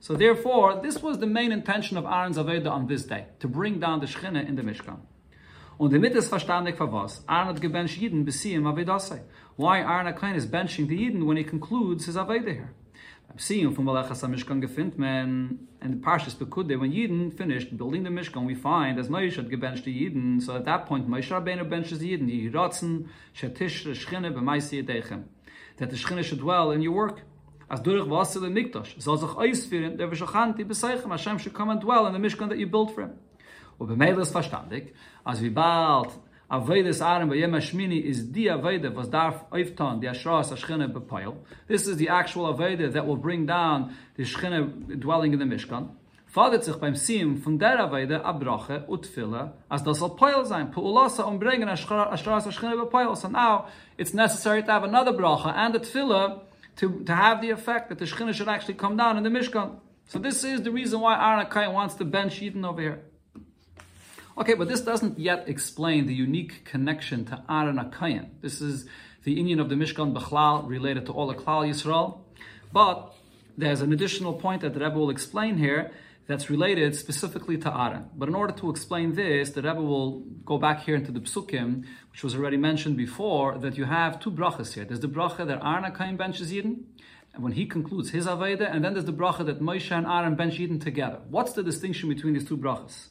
[0.00, 3.80] So therefore, this was the main intention of Aaron's Aveda on this day, to bring
[3.80, 4.98] down the Shechina in the Mishkan.
[5.78, 7.24] Und damit ist verstandig für was?
[7.28, 9.22] Aaron hat gebencht Yidden besiem Avedasai.
[9.56, 12.74] Why Aaron HaKain is benching the Yidden when he concludes his Aveda here?
[13.30, 18.04] I'm seeing from Malachas HaMishkan gefind men, and the Parshas Pekude, when Yidden finished building
[18.04, 21.28] the Mishkan, we find as Moshe had gebencht the Yidden, so at that point Moshe
[21.28, 25.24] Rabbeinu benches the Yidden, Yiratzen, Shetish, Shechina, B'maisi Yedechem.
[25.76, 27.22] That the Shechina should dwell in your work.
[27.68, 31.82] As durch wasel in mikdash soll sich ausführen der verschachanti beseichem Hashem should come and
[31.82, 33.12] dwell in the mishkan that you built for him
[33.78, 36.10] und bemeil ist verstandig as wie bald
[36.50, 41.36] Aaron by Yom Shmini is the Aveda was darf auftan, the Ashras Ashchina bepoil.
[41.66, 45.90] This is the actual Aveda that will bring down the Shchina dwelling in the Mishkan.
[46.34, 51.22] Fadet sich beim Sim von der Aveda Abrache utfille, as das soll poil sein, Pu'ulasa
[51.26, 53.14] umbringen Ashras Ashchina bepoil.
[53.14, 53.66] So now
[53.98, 56.47] it's necessary to have another bracha and a tefillah
[56.78, 59.78] to, to have the effect that the Shekhinah should actually come down in the Mishkan.
[60.06, 63.02] So this is the reason why Aaron HaKayin wants to bench Eden over here.
[64.38, 68.28] Okay, but this doesn't yet explain the unique connection to Aaron HaKayin.
[68.40, 68.86] This is
[69.24, 72.20] the union of the Mishkan Bechlal related to all the Klal Yisrael.
[72.72, 73.12] But
[73.56, 75.90] there's an additional point that the Rebbe will explain here
[76.28, 78.10] that's related specifically to Aaron.
[78.14, 81.86] But in order to explain this, the Rebbe will go back here into the Psukim,
[82.12, 84.84] which was already mentioned before, that you have two brachas here.
[84.84, 86.84] There's the bracha that Aaron HaKaim benches Yidden,
[87.32, 90.34] and when he concludes his Aveda, and then there's the bracha that Moshe and Aaron
[90.34, 91.20] bench Yidden together.
[91.30, 93.08] What's the distinction between these two brachas?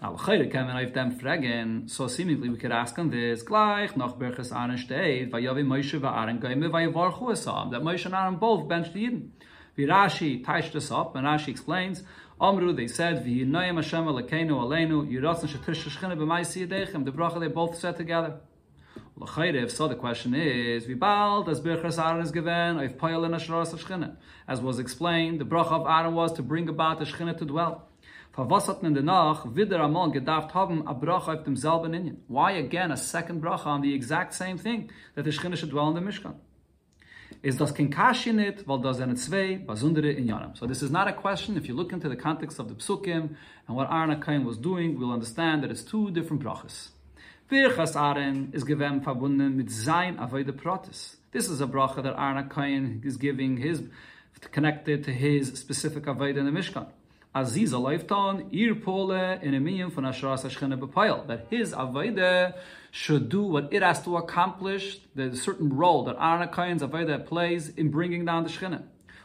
[0.00, 5.64] Now, so seemingly we could ask on this, gleich vayavi
[7.70, 9.30] that Moshe and Aaron both benched Yidden.
[9.76, 12.04] Virashi ties this up, and Rashi explains,
[12.40, 17.04] Amru, they said, V'yinayim Hashem alekeinu aleinu, Yiratzin shetish shechina b'maisi yedechem.
[17.04, 18.40] The bracha they both said together.
[19.16, 23.72] L'chayrev, so the question is, V'bal, does Birchas Aaron is given, Oif poyel in Ashras
[23.72, 24.16] HaShechina.
[24.48, 27.88] As was explained, the bracha of Aaron was to bring about the Shechina to dwell.
[28.36, 28.74] A bracha?
[32.26, 35.86] Why again a second bracha on the exact same thing that the Shechina should dwell
[35.88, 36.34] in the Mishkan?
[37.44, 40.56] Is das kein Kashi in it, weil da sind zwei besondere Inyanim.
[40.56, 41.58] So this is not a question.
[41.58, 43.36] If you look into the context of the Psukim
[43.68, 46.88] and what Aaron HaKayin was doing, we'll understand that it's two different brachas.
[47.50, 51.16] Birchas Aaron is given verbunden mit sein Avoide Protis.
[51.32, 53.82] This is a bracha that Aaron HaKayin is giving his,
[54.50, 56.86] connected to his specific Avoide in the Mishkan.
[57.34, 62.54] Aziza Leifton, Ir Pole, minion von Asheras Hashchene B'Payel, that his Avoide
[62.92, 67.70] should do what it has to accomplish, the certain role that Aaron HaKain's Avoide plays
[67.70, 68.84] in bringing down the Shechine.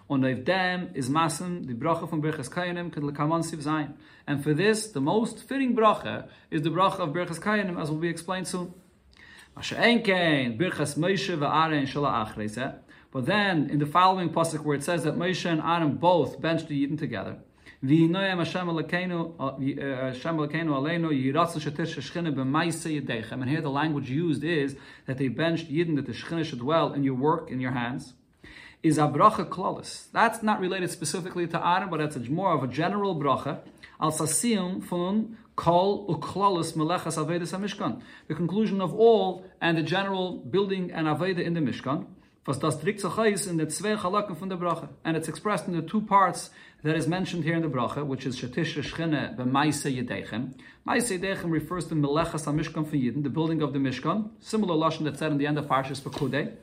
[0.10, 3.93] Und auf dem is Massen, die Brache von Birchas Kayanim, can lekaman siv sein.
[4.26, 8.00] And for this, the most fitting bracha is the bracha of Birchas Kayanim, as will
[8.00, 8.74] be explained soon.
[13.12, 16.67] But then, in the following pasuk where it says that Moshe and Aaron both benched
[16.69, 17.38] the Yidden together,
[17.82, 17.88] Eh,
[22.89, 23.32] Yedechem.
[23.32, 26.92] And here the language used is that they benched Yidden that the Shechine should dwell
[26.92, 28.15] in your work, in your hands.
[28.84, 30.12] Is a bracha klalis.
[30.12, 33.60] That's not related specifically to Aaron, but it's a, more of a general bracha.
[34.00, 38.02] Al sasiyum fun kol uklalis melechas avedis mishkan.
[38.28, 42.08] The conclusion of all and the general building and aveda in the Mishkan.
[42.46, 44.89] Was das in the zwei bracha.
[45.06, 46.50] And it's expressed in the two parts
[46.84, 50.54] that is mentioned here in the bracha, which is Shetish Shchine b'Maise Yedechem.
[50.86, 54.30] Maise Yedechem refers to Melechas HaMishkan for Yidden, the building of the Mishkan.
[54.39, 56.54] Similar lashon that said in the end of Parshas Pekudei.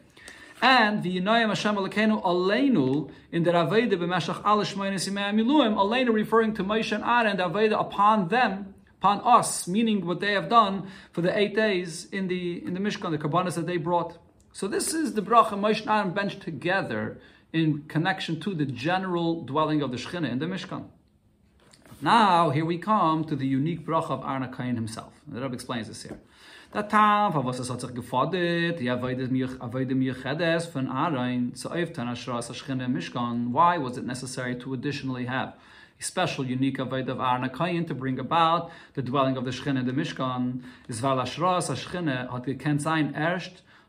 [0.62, 6.54] And the Yinayim Hashem Elokeinu Aleinu in the Raveda b'Meshach Al Shmoynes Yimei Aleinu referring
[6.54, 10.88] to Moshe and Aaron, the Aveda upon them, upon us, meaning what they have done
[11.12, 14.16] for the eight days in the in the Mishkan, the Karbanas that they brought.
[14.54, 17.20] So this is the bracha Moshe and Aaron benched together
[17.52, 20.86] in connection to the general dwelling of the Shechina in the Mishkan.
[22.02, 25.14] Now, here we come to the unique bracha of Aaron HaKayin himself.
[25.26, 26.18] The Rebbe explains this here.
[26.74, 27.58] Tam, von was
[32.88, 33.48] Mishkan.
[33.50, 35.54] Why was it necessary to additionally have
[35.98, 39.80] a special, unique Avoid of Aaron HaKayin to bring about the dwelling of the Shechina
[39.80, 40.62] in the Mishkan?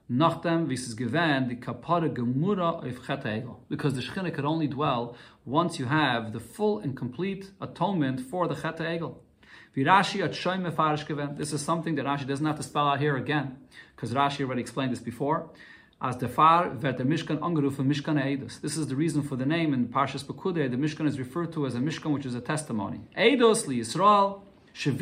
[0.07, 3.23] Nachdem wie es gewähnt, die kapara gemura auf Chet
[3.69, 5.15] Because the Shechina could only dwell
[5.45, 9.15] once you have the full and complete atonement for the Egel.
[9.75, 11.37] Rashi at Shoy Mefarish gewähnt.
[11.37, 13.57] This is something that Rashi doesn't have to spell out here again,
[13.95, 15.49] because Rashi already explained this before.
[15.99, 18.61] As the far wird der Mishkan angerufen Mishkan Eidos.
[18.61, 20.69] This is the reason for the name in Parshas Pekudei.
[20.69, 23.01] The Mishkan is referred to as a Mishkan, which is a testimony.
[23.17, 24.41] Eidos li Yisrael,
[24.79, 24.99] this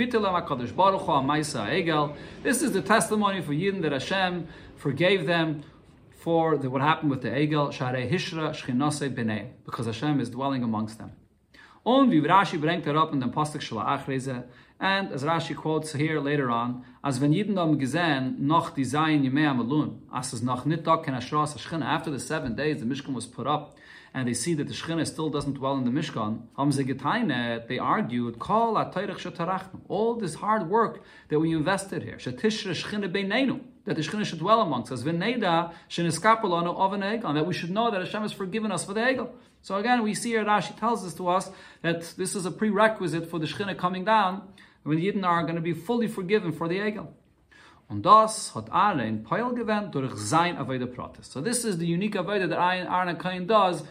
[2.62, 5.64] is the testimony for Yidden that Hashem forgave them
[6.12, 10.98] for what happened with the Egel, Sharei Hishra Shchinase B'nei, because Hashem is dwelling amongst
[10.98, 11.12] them.
[11.86, 14.44] Und wie Rashi bringt up in the Pasuk Shala
[14.80, 17.78] and as Rashi quotes here later on, as wenn Yidden haben
[18.48, 22.56] noch die Zayin Yimei Amalun, as es noch nicht da ken Ashras after the seven
[22.56, 23.76] days the Mishkan was put up,
[24.16, 26.40] and they see that the Shechina still doesn't dwell in the Mishkan,
[27.68, 28.78] they argued, Kol
[29.90, 35.04] all this hard work that we invested here, that the Shechina should dwell amongst us,
[35.04, 35.74] and that
[37.46, 39.32] we should know that Hashem has forgiven us for the Egel.
[39.62, 41.52] So again, we see here Rashi tells us to us
[41.82, 44.44] that this is a prerequisite for the Shechina coming down,
[44.84, 47.10] when the Yidden are going to be fully forgiven for the Egel.
[47.88, 50.88] Und das hat Aaron Peil gewähnt durch sein Aveda.
[51.22, 53.84] So this is the unique Aveda that Aaron Kain does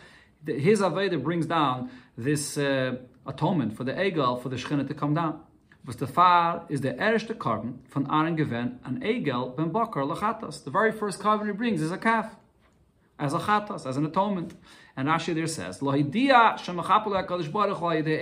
[0.46, 5.14] his Aveda brings down this uh, atonement for the Egel, for the Shechina to come
[5.14, 5.40] down.
[5.86, 10.64] Was the far is the erste carbon von Aaron Gewen an Egel ben Bakar lachatas.
[10.64, 12.34] The very first carbon he brings is a calf,
[13.18, 14.54] as a chatas, as an atonement.
[14.96, 18.16] And Rashi there says, Lo hidia shemachapul Baruch Hu the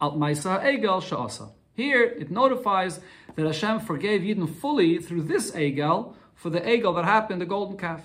[0.00, 1.50] Egel she'asa.
[1.74, 3.00] Here it notifies
[3.34, 7.76] that Hashem forgave Yidden fully through this Egel for the Egel that happened, the golden
[7.76, 8.02] calf.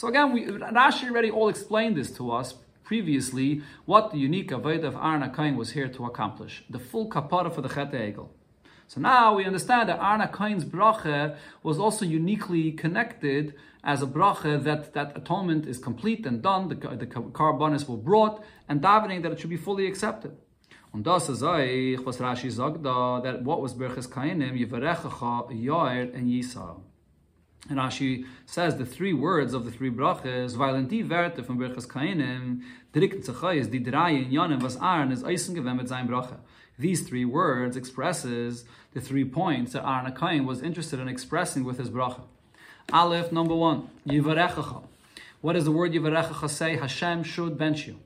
[0.00, 4.84] So again, we, Rashi already all explained this to us previously, what the unique Avodah
[4.84, 6.64] of Arna HaKain was here to accomplish.
[6.70, 8.30] The full kapara for the Chet Egel.
[8.88, 13.52] So now we understand that Arna HaKain's bracha was also uniquely connected
[13.84, 18.42] as a bracha that that atonement is complete and done, the, the carbonis were brought,
[18.70, 20.32] and davening that it should be fully accepted.
[20.94, 26.14] Und das ist euch, was Rashi sagt da, that what was Berches Kainim, Yivarechacha, Yair,
[26.14, 26.84] and Yisrael.
[27.68, 31.86] And Rashi says the three words of the three brachas, weil die Werte von Berchas
[31.86, 36.38] Kainim, direkt is die drei in Yonim, was Aaron is eisen gewem mit sein bracha.
[36.78, 41.78] These three words expresses the three points that Aaron HaKayin was interested in expressing with
[41.78, 42.22] his bracha.
[42.92, 44.82] Aleph, number one, Yivarechacha.
[45.42, 46.76] What does the word Yivarechacha say?
[46.76, 48.00] Hashem should bench you.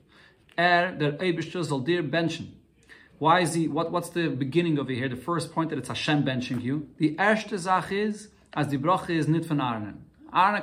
[0.57, 2.49] Er, der Eibishter soll dir benchen.
[3.17, 3.67] Why is he?
[3.67, 5.09] What, what's the beginning over here?
[5.09, 6.89] The first point that it's Hashem benching you.
[6.97, 10.01] The erste is as the bracha is nit von Aaron.
[10.33, 10.61] Aaron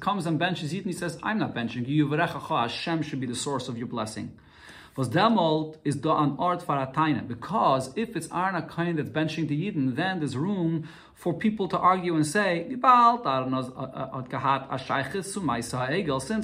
[0.00, 2.08] comes and benches it, and he says, "I'm not benching you.
[2.08, 4.32] Hashem should be the source of your blessing."
[4.98, 6.90] Was demolt is do an art for a
[7.28, 11.78] because if it's Arna kind that's benching the Yidden, then there's room for people to
[11.78, 12.82] argue and say, since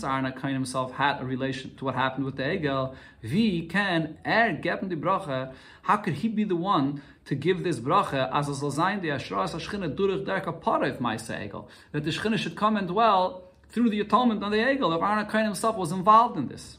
[0.04, 4.56] Arna kind himself had a relation to what happened with the Egel, we can er
[4.62, 8.54] geben die bracha, how could he be the one to give this bracha as a
[8.70, 12.76] sein die Ashras Ashchina durch der Kapara of my Egel, that the Shchina should come
[12.76, 16.46] and dwell through the atonement on the Egel, if Arna kind himself was involved in
[16.46, 16.78] this.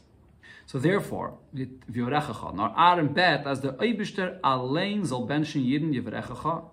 [0.66, 5.64] So therefore, nor Aaron bet as the Eibishter allein zal benchen.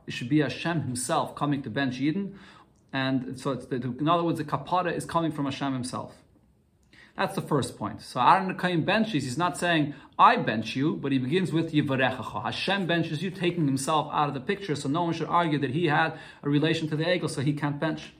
[0.08, 2.34] It should be Hashem himself coming to bench Yidden,
[2.92, 6.16] and so the, in other words, the kapara is coming from Hashem himself.
[7.16, 8.02] That's the first point.
[8.02, 9.24] So Aaron Kaim benches.
[9.24, 12.44] He's not saying I bench you, but he begins with yivarechacha.
[12.44, 14.76] Hashem benches you, taking himself out of the picture.
[14.76, 17.54] So no one should argue that he had a relation to the egel, so he
[17.54, 18.14] can't bench.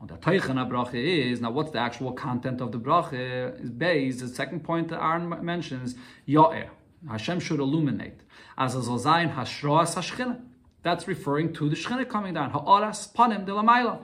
[0.00, 3.12] Und der Teichen der Brache is, now what's the actual content of the Brache,
[3.60, 5.94] is based, the second point that Aaron mentions,
[6.26, 6.70] Ya'er.
[7.06, 8.20] Hashem should illuminate.
[8.56, 10.40] As a Zozayin Hashroas Hashchina.
[10.82, 12.50] That's referring to the Shechina coming down.
[12.50, 13.98] Ha'oras panim de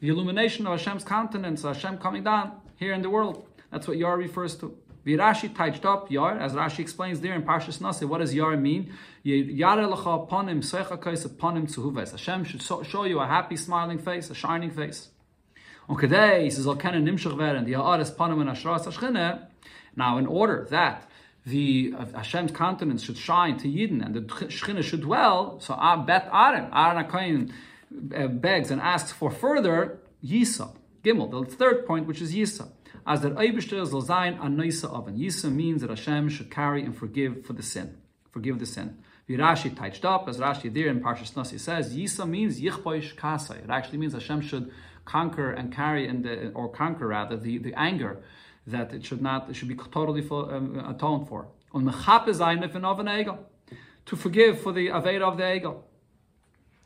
[0.00, 3.46] The illumination of Hashem's countenance, Hashem coming down here in the world.
[3.72, 4.76] That's what Yar refers to.
[5.04, 8.04] Virashi touched up Yar, as Rashi explains there in Parshas Nasi.
[8.04, 8.92] What does Yar mean?
[9.24, 12.12] Yare lecha panim secha kaisa panim tzuhuves.
[12.12, 15.08] Hashem should show you a happy, smiling face, a shining face.
[15.98, 18.40] He says, panim
[19.08, 19.40] and.
[19.96, 21.10] Now, in order that
[21.44, 25.96] the uh, Hashem's countenance should shine to Yidden and the Shechina should dwell, so I
[25.96, 27.52] bet Aaron, Aaron HaKoyin
[28.14, 30.76] uh, begs and asks for further Yisa.
[31.02, 32.68] Gimel, the third point, which is Yisa.
[33.06, 35.16] As der Eibishter soll sein an Neisa oven.
[35.16, 37.96] Yisa means that Hashem should carry and forgive for the sin.
[38.30, 38.98] Forgive the sin.
[39.28, 43.58] Rashi touched up, as Rashi there in Parshas Nasi says, Yisa means Yichboish Kasai.
[43.58, 44.72] It actually means Hashem should
[45.04, 48.22] conquer and carry and the or conquer rather the, the anger
[48.66, 51.48] that it should not it should be totally full, um, atoned for.
[51.72, 53.38] On the of an egel
[54.06, 55.82] to forgive for the aveda of the egel.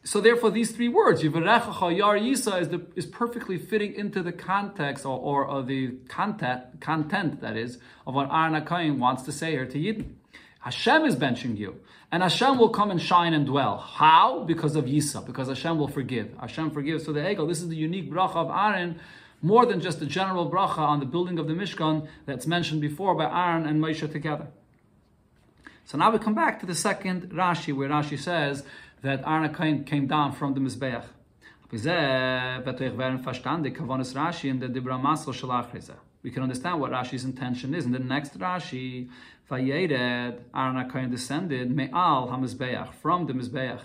[0.06, 5.06] So therefore, these three words, Yar Yisa, is, the, is perfectly fitting into the context
[5.06, 9.52] or, or, or the content, content, that is, of what Arna Aaron wants to say
[9.52, 10.16] here to Yidden.
[10.64, 11.80] Hashem is benching you.
[12.10, 13.76] And Hashem will come and shine and dwell.
[13.76, 14.44] How?
[14.44, 16.32] Because of Yisa, because Hashem will forgive.
[16.40, 17.04] Hashem forgives.
[17.04, 18.98] So the Egel, this is the unique bracha of Aaron,
[19.42, 23.14] more than just the general bracha on the building of the Mishkan that's mentioned before
[23.14, 24.46] by Aaron and Moshe together.
[25.84, 28.64] So now we come back to the second Rashi, where Rashi says
[29.02, 31.04] that Aaron came down from the Mizbeach.
[36.22, 37.84] We can understand what Rashi's intention is.
[37.84, 39.10] In the next Rashi,
[39.50, 43.82] Vayered, Aaron HaKohen descended, Me'al HaMizbeach, from the Mizbeach.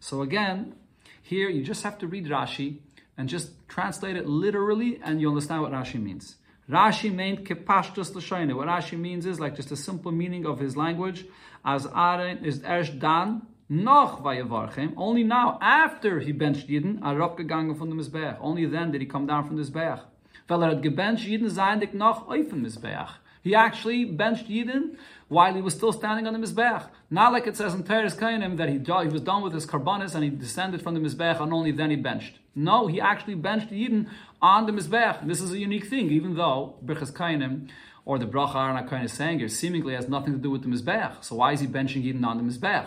[0.00, 0.74] So again,
[1.22, 2.78] here you just have to read Rashi
[3.16, 6.36] and just translate it literally and you understand what Rashi means.
[6.68, 8.54] Rashi meant kepashtus l'shoyne.
[8.54, 11.26] What Rashi means is like just a simple meaning of his language.
[11.64, 14.94] As Aaron is erst dan noch vayavarchem.
[14.96, 18.38] Only now, after he benched Yidden, arop gegangen from the Mizbeach.
[18.40, 20.00] Only then did he come down from the Mizbeach.
[20.48, 23.18] Weil er hat gebencht Yidden sein noch auf dem Mizbeach.
[23.42, 24.96] He actually benched Yidden
[25.28, 26.88] while he was still standing on the Mizbech.
[27.10, 30.14] Not like it says in Teres Kainim that he, he was done with his karbanis
[30.14, 32.38] and he descended from the Mizbech and only then he benched.
[32.54, 34.08] No, he actually benched Yidden
[34.40, 35.26] on the Mizbech.
[35.26, 37.68] This is a unique thing, even though Birchas Kainim
[38.04, 40.68] or the Bracha Aaron HaKain is saying here seemingly has nothing to do with the
[40.68, 41.24] Mizbech.
[41.24, 42.86] So why is he benching Yidden on the Mizbech?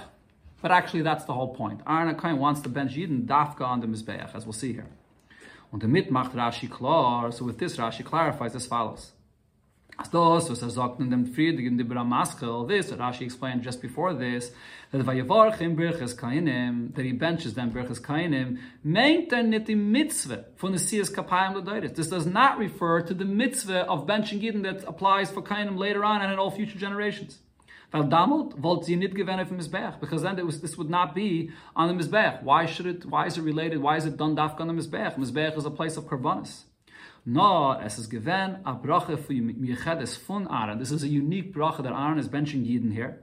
[0.62, 1.82] But actually, that's the whole point.
[1.88, 4.88] Aaron HaKain wants to bench Yidden dafka on the Mizbech, as we'll see here.
[5.72, 9.12] Und damit macht Rashi klar, so with this Rashi clarifies as follows.
[9.98, 10.12] This,
[12.92, 14.52] Rashi explained just before this,
[14.92, 20.74] that Vayavarchim Birches Kainim, that he benches them Birches Kainim, meint nit die Mitzvah von
[20.74, 21.96] the Siyas Kapayim L'Doiris.
[21.96, 26.04] This does not refer to the Mitzvah of benching Yidden that applies for Kainim later
[26.04, 27.40] on and in all future generations.
[27.92, 28.10] Because
[30.22, 32.44] then was, this would not be on the Mizbech.
[32.44, 35.16] Why should it, why is it related, why is it done dafka on the Mizbech?
[35.16, 36.64] Mizbech is a place of karbanis.
[37.28, 40.78] No, es ist gewen a brache für Michedes von Aaron.
[40.78, 43.18] This is a unique brache that Aaron is benching Jeden here.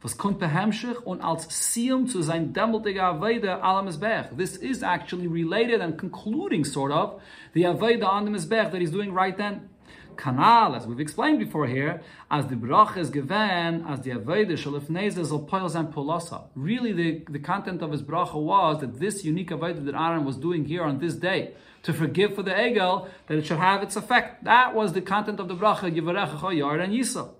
[0.00, 4.36] Was kommt behemschich und als Sium zu sein demmeltige Aveide ala Mizbech.
[4.36, 7.20] This is actually related and concluding sort of
[7.52, 9.68] the Aveide on the Mizbech that he's doing right then.
[10.18, 15.24] Kanal, as we've explained before here, as the brach is given, as the avodah shalifneza
[15.24, 16.42] zol and polasa.
[16.56, 20.36] Really, the, the content of his bracha was that this unique avodah that Aaron was
[20.36, 21.52] doing here on this day,
[21.84, 24.42] to forgive for the egel, that it should have its effect.
[24.42, 27.30] That was the content of the bracha, Yivarecha Yard and Yisa.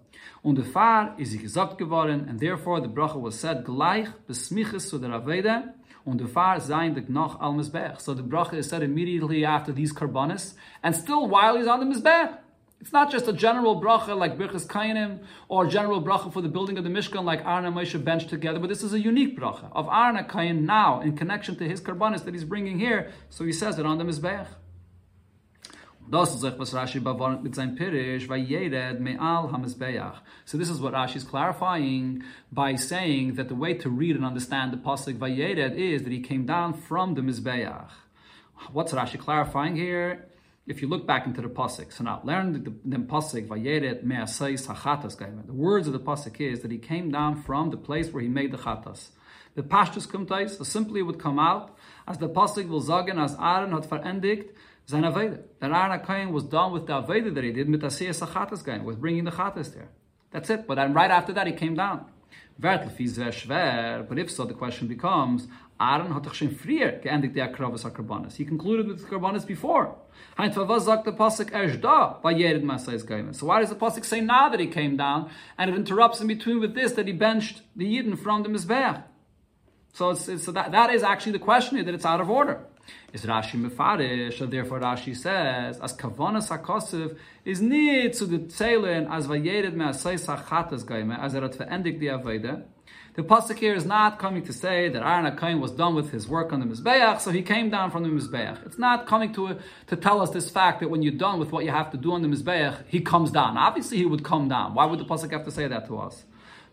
[0.44, 4.88] Und der Fahr ist sie gesagt geworden, and therefore the bracha was said gleich besmiches
[4.88, 5.74] zu der Aveda,
[6.04, 7.98] und der Fahr sein the gnach al Mizbech.
[7.98, 11.86] So the bracha is said immediately after these karbanis, and still while he's on the
[11.86, 12.38] Mizbech.
[12.80, 16.78] It's not just a general bracha like Birchas Kainim or general bracha for the building
[16.78, 19.68] of the Mishkan like Aaron and Moshe bench together, but this is a unique bracha
[19.72, 23.10] of Aaron and Kain now in connection to his karbanis that he's bringing here.
[23.30, 24.46] So he says it on the ha
[30.44, 32.22] So this is what Rashi is clarifying
[32.52, 36.20] by saying that the way to read and understand the pasuk vayered is that he
[36.20, 37.90] came down from the Mizbeach.
[38.72, 40.27] What's Rashi clarifying here?
[40.68, 44.66] If you look back into the pasuk, so now learn the, the pasuk vayered me'asais
[44.66, 45.16] hachatas
[45.46, 48.28] The words of the pasuk is that he came down from the place where he
[48.28, 49.08] made the chatas.
[49.54, 53.72] The pashtus kumtais, so simply would come out as the pasuk will sagen as Aaron
[53.72, 54.50] hat verendigt
[54.88, 55.42] Zain Aveda.
[55.60, 59.00] That Aaron HaKohen was done with the Aveda that he did, with Asiyas HaChatas with
[59.00, 59.88] bringing the Chatas there.
[60.30, 60.66] That's it.
[60.66, 62.06] But then right after that, he came down.
[62.58, 65.46] But if so, the question becomes,
[65.80, 68.34] Aaron hat doch schon früher geendigt der Akravas HaKarbanis.
[68.36, 69.94] He concluded with the Karbanis before.
[70.36, 73.32] Hein was sagt der Pasuk erst da, bei Yered Masay's Gaiman.
[73.32, 76.26] So why does the Pasuk say now that he came down, and it interrupts in
[76.26, 79.04] between with this, that he benched the Yidden from the Mizbeach?
[79.92, 82.28] So, it's, it's, so that, that is actually the question here, that it's out of
[82.28, 82.66] order
[83.12, 89.10] is Rashi mefarish, and therefore Rashi says, as kavanas hakosiv is need to the tzelen
[89.10, 91.98] as vayered me asay sachatas gaime, as er hat verendigt
[93.18, 96.28] the pasuk here is not coming to say that Aaron HaKohen was done with his
[96.28, 98.64] work on the Mizbeach, so he came down from the Mizbeach.
[98.64, 99.58] It's not coming to,
[99.88, 102.12] to tell us this fact that when you're done with what you have to do
[102.12, 103.58] on the Mizbeach, he comes down.
[103.58, 104.72] Obviously, he would come down.
[104.72, 106.22] Why would the pasuk have to say that to us?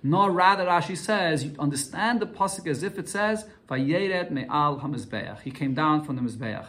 [0.06, 5.36] Nor rather Rashi says, you understand the pasuk as if it says, Vayeret me'al ha
[5.43, 6.68] He came down from the Mizbeach.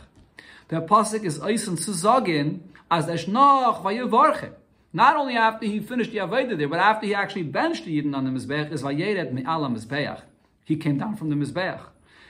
[0.68, 4.52] The pasuk is eisen sagen, as esh noch vayevarche.
[4.94, 8.16] Not only after he finished the Aveda there, but after he actually benched the Yidden
[8.16, 10.22] on the Mizbeach, is Vayeret me'al ha
[10.64, 11.80] He came down from the Mizbeach.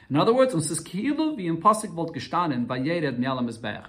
[0.09, 3.19] In other words, uns ist wie im Pasuk volt gestanden bei Yered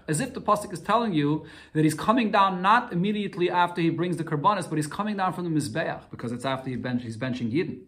[0.08, 3.92] As if the Pasuk is telling you that he's coming down not immediately after he
[3.92, 7.04] brings the Karbanis, but he's coming down from the Mizbeach, because it's after he bench,
[7.04, 7.82] he's benching Yidden.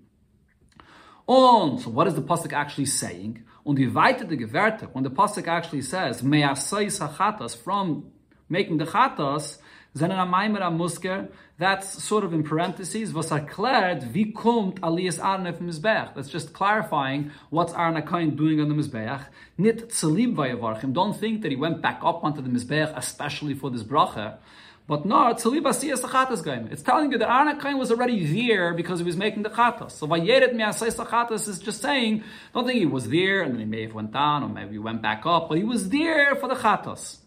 [1.28, 3.44] Und, so what is the Pasuk actually saying?
[3.64, 8.12] Und die weitere Gewerte, when the Pasuk actually says, Me'asais hachatas, from
[8.48, 9.58] making the chatas,
[9.94, 16.14] That's sort of in parentheses, was erklärt, wie kommt Aliyas Arne from Mizbeach.
[16.14, 19.26] That's just clarifying what's Arne Kain doing on the Mizbeach.
[19.58, 20.94] Nit Tzelib Vayavarchim.
[20.94, 24.38] Don't think that he went back up onto the Mizbeach, especially for this bracha.
[24.88, 26.72] But no, Tzelib Asiyas Chatas Gaim.
[26.72, 29.92] It's telling you that Arne Kain was already there because he was making the Chatas.
[29.92, 32.24] So Vayeret Miasais Chatas is just saying,
[32.54, 34.80] don't think he was there and then he may have went down or maybe he
[34.80, 37.19] went back up, but he was there for the Chatas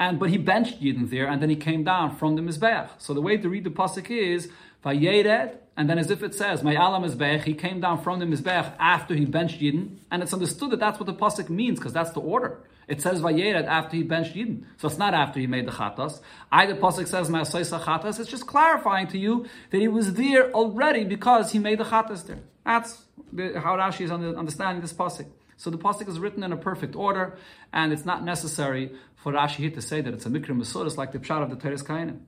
[0.00, 2.88] and but he benched Yidden there, and then he came down from the Mizbeach.
[2.96, 4.48] So the way to read the pasuk is
[4.82, 8.24] Vayered, and then as if it says My Allah Mizbeach, he came down from the
[8.24, 11.92] Mizbeach after he benched Yidden, and it's understood that that's what the pasuk means because
[11.92, 12.60] that's the order.
[12.88, 16.20] It says Vayered after he benched Yidden, so it's not after he made the Chatas.
[16.50, 18.18] Either pasuk says Ma'asaisa Chatas.
[18.18, 22.26] It's just clarifying to you that he was there already because he made the Chatas
[22.26, 22.40] there.
[22.64, 23.04] That's
[23.36, 25.26] how Rashi is understanding this pasuk.
[25.60, 27.36] So the pasuk is written in a perfect order,
[27.70, 31.12] and it's not necessary for Rashi here to say that it's a mikra mesuris like
[31.12, 32.20] the pshat of the Teres Kainim.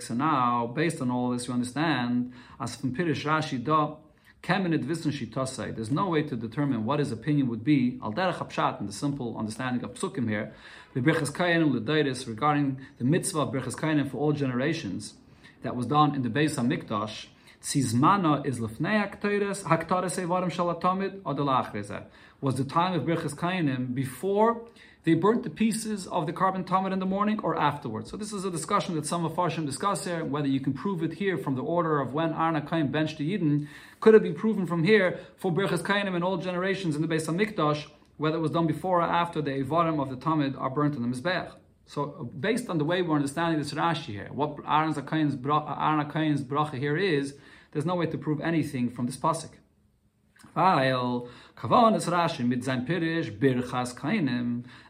[0.00, 3.96] So now, based on all this, you understand as from Pirish Rashi da.
[5.74, 7.98] There's no way to determine what his opinion would be.
[8.00, 10.54] Al derech in the simple understanding of psukim here,
[10.94, 15.14] regarding the mitzvah of brichas kayanim for all generations
[15.62, 17.26] that was done in the Beis Hamikdash
[17.62, 22.06] Tzizmana is lefnei haktoris, haktoris evarim shalatomid, or.
[22.40, 24.66] Was the time of Birchas Kainim before
[25.04, 28.10] they burnt the pieces of the carbon tamid in the morning or afterwards?
[28.10, 31.04] So this is a discussion that some of Farshim discuss here, whether you can prove
[31.04, 33.68] it here from the order of when Arna Kain benched the Yidden,
[34.00, 37.28] could it be proven from here for Birchas Kainim in all generations in the Beis
[37.28, 37.86] HaMikdash,
[38.16, 41.02] whether it was done before or after the Evarim of the Tamid are burnt in
[41.02, 41.52] the Mizbech?
[41.86, 46.96] So, based on the way we're understanding this Rashi here, what Aaron Kain's bracha here
[46.96, 47.34] is,
[47.72, 49.50] there's no way to prove anything from this pasuk.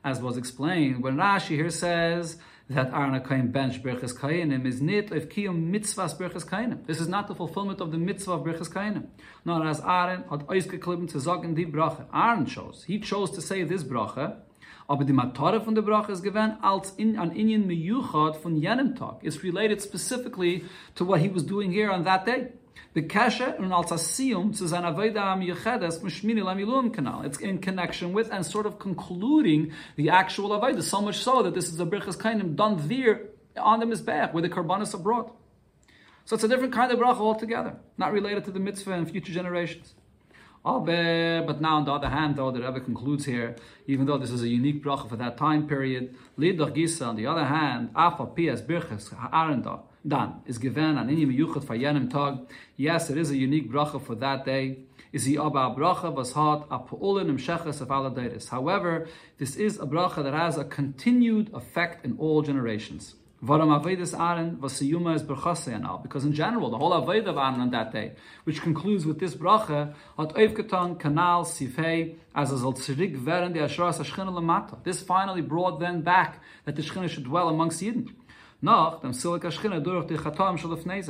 [0.05, 2.39] As was explained, when Rashi here says
[2.71, 6.87] that Arna Kain bench Birchas Kainim is nit of Kiyum mitzvahs Birchas Kainim.
[6.87, 9.07] This is not the fulfillment of the mitzvah of Birchas Kainim.
[9.45, 12.07] Nor as Aaron had ausgeklippen to sagen die Brache.
[12.13, 12.85] Aaron chose.
[12.85, 14.37] He chose to say this Brache,
[14.89, 18.95] aber die Matare von der Brache ist gewähnt als in, an Inyan Miyuchad von jenem
[18.97, 19.19] Tag.
[19.23, 20.65] It's related specifically
[20.95, 22.53] to what he was doing here on that day.
[22.95, 27.25] The kasha and als asiyum to zan aveda am yechedes mishmini lamilum kanal.
[27.25, 30.83] It's in connection with and sort of concluding the actual aveda.
[30.83, 34.43] So much so that this is a brichas kainim done there on the Mizbeach, where
[34.43, 35.35] the Karbanis are brought.
[36.25, 39.33] So it's a different kind of bracha altogether, not related to the mitzvah and future
[39.33, 39.95] generations.
[40.65, 43.57] Ah, but now, on the other hand, though, the Rebbe concludes here,
[43.89, 47.27] even though this is a unique bracha for that time period, Lidach Gisa, on the
[47.27, 52.47] other hand, Afa Pias Birches Ha'arenda, Dan, is given an inyim yuchat fayenim tag.
[52.77, 54.79] Yes, it is a unique bracha for that day.
[55.13, 58.49] Is he abba bracha vashat a pu'ulin imsheches of aladeiris.
[58.49, 59.07] However,
[59.39, 63.15] this is a bracha that has a continued effect in all generations.
[63.45, 66.01] Varam Avedis Aaron Vasiyuma is Berchaseyanal.
[66.01, 68.13] Because in general, the whole Aved of Aaron on that day,
[68.45, 73.99] which concludes with this bracha, hat Oivketan Kanal Sifei as a Zaltzirig Veren de Ashras
[73.99, 74.85] Ashchina.
[74.85, 78.15] This finally brought then back that the Shechina should dwell amongst Yidden.
[78.65, 78.69] The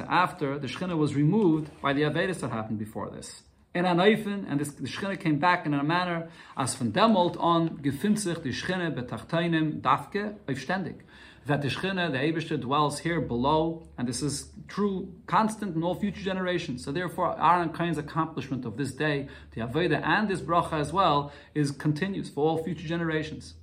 [0.08, 3.42] after the Shechina was removed by the Avedis that happened before this.
[3.74, 7.82] In Anaifen, and this, the Shechina came back in a manner as von Demolt on
[7.82, 11.04] gefindt sich die Shechina betachteinem dafke aufständig
[11.46, 15.94] that the Shechina, the Abishter, dwells here below, and this is true, constant in all
[15.94, 16.84] future generations.
[16.84, 21.32] So therefore, Aaron Kain's accomplishment of this day, the Aveda and this bracha as well,
[21.54, 23.54] is continues for all future generations.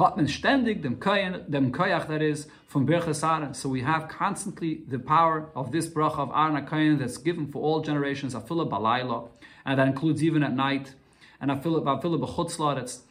[0.00, 3.52] Hat man ständig dem Kayan, dem Kayach that is, from Birchas Aaron.
[3.52, 7.62] So we have constantly the power of this bracha of Aaron Kayan that's given for
[7.62, 9.28] all generations, Afila Balayla,
[9.66, 10.94] and that includes even at night,
[11.38, 13.02] and Afila B'chutzla, that's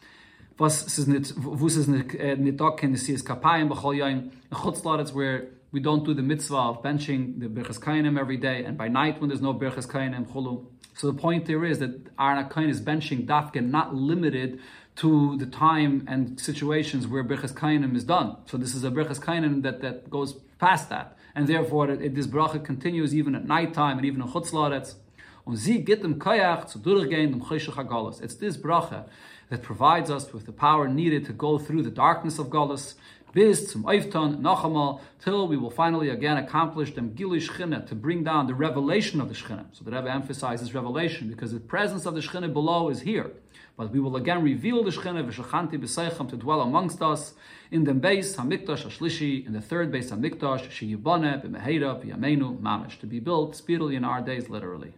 [0.59, 4.31] was is nit wus is nit eh, äh, nit dog see is kapayim b'chol yain
[4.51, 8.77] chutzlaretz where we don't do the mitzvah of benching the berchas kainim every day, and
[8.77, 10.65] by night when there's no berchas kainim chulu.
[10.95, 14.59] So the point there is that Arna Kain is benching dafke not limited
[14.99, 18.37] to the time and situations where berchas kainim is done.
[18.45, 22.15] So this is a berchas kainim that, that goes past that, and therefore it, it,
[22.15, 24.95] this bracha continues even at night time and even in chutzlaretz.
[25.45, 29.05] Und um, sie geht dem Kayach zu durchgehen dem Cheshach It's this bracha
[29.49, 32.95] that provides us with the power needed to go through the darkness of Galus,
[33.33, 38.23] bis zum Eifton, Nachamal, till we will finally again accomplish them Gili Shchina, to bring
[38.23, 39.65] down the revelation of the Shchina.
[39.71, 43.31] So the Rebbe emphasizes revelation, because the presence of the Shchina below is here.
[43.79, 47.33] But we will again reveal the Shechina v'shachanti b'seichem to dwell amongst us
[47.71, 53.05] in the Beis Hamikdash Ashlishi, in the third Beis Hamikdash Sheyibane b'meheira v'yameinu mamish to
[53.05, 54.95] be built speedily in our days, literally.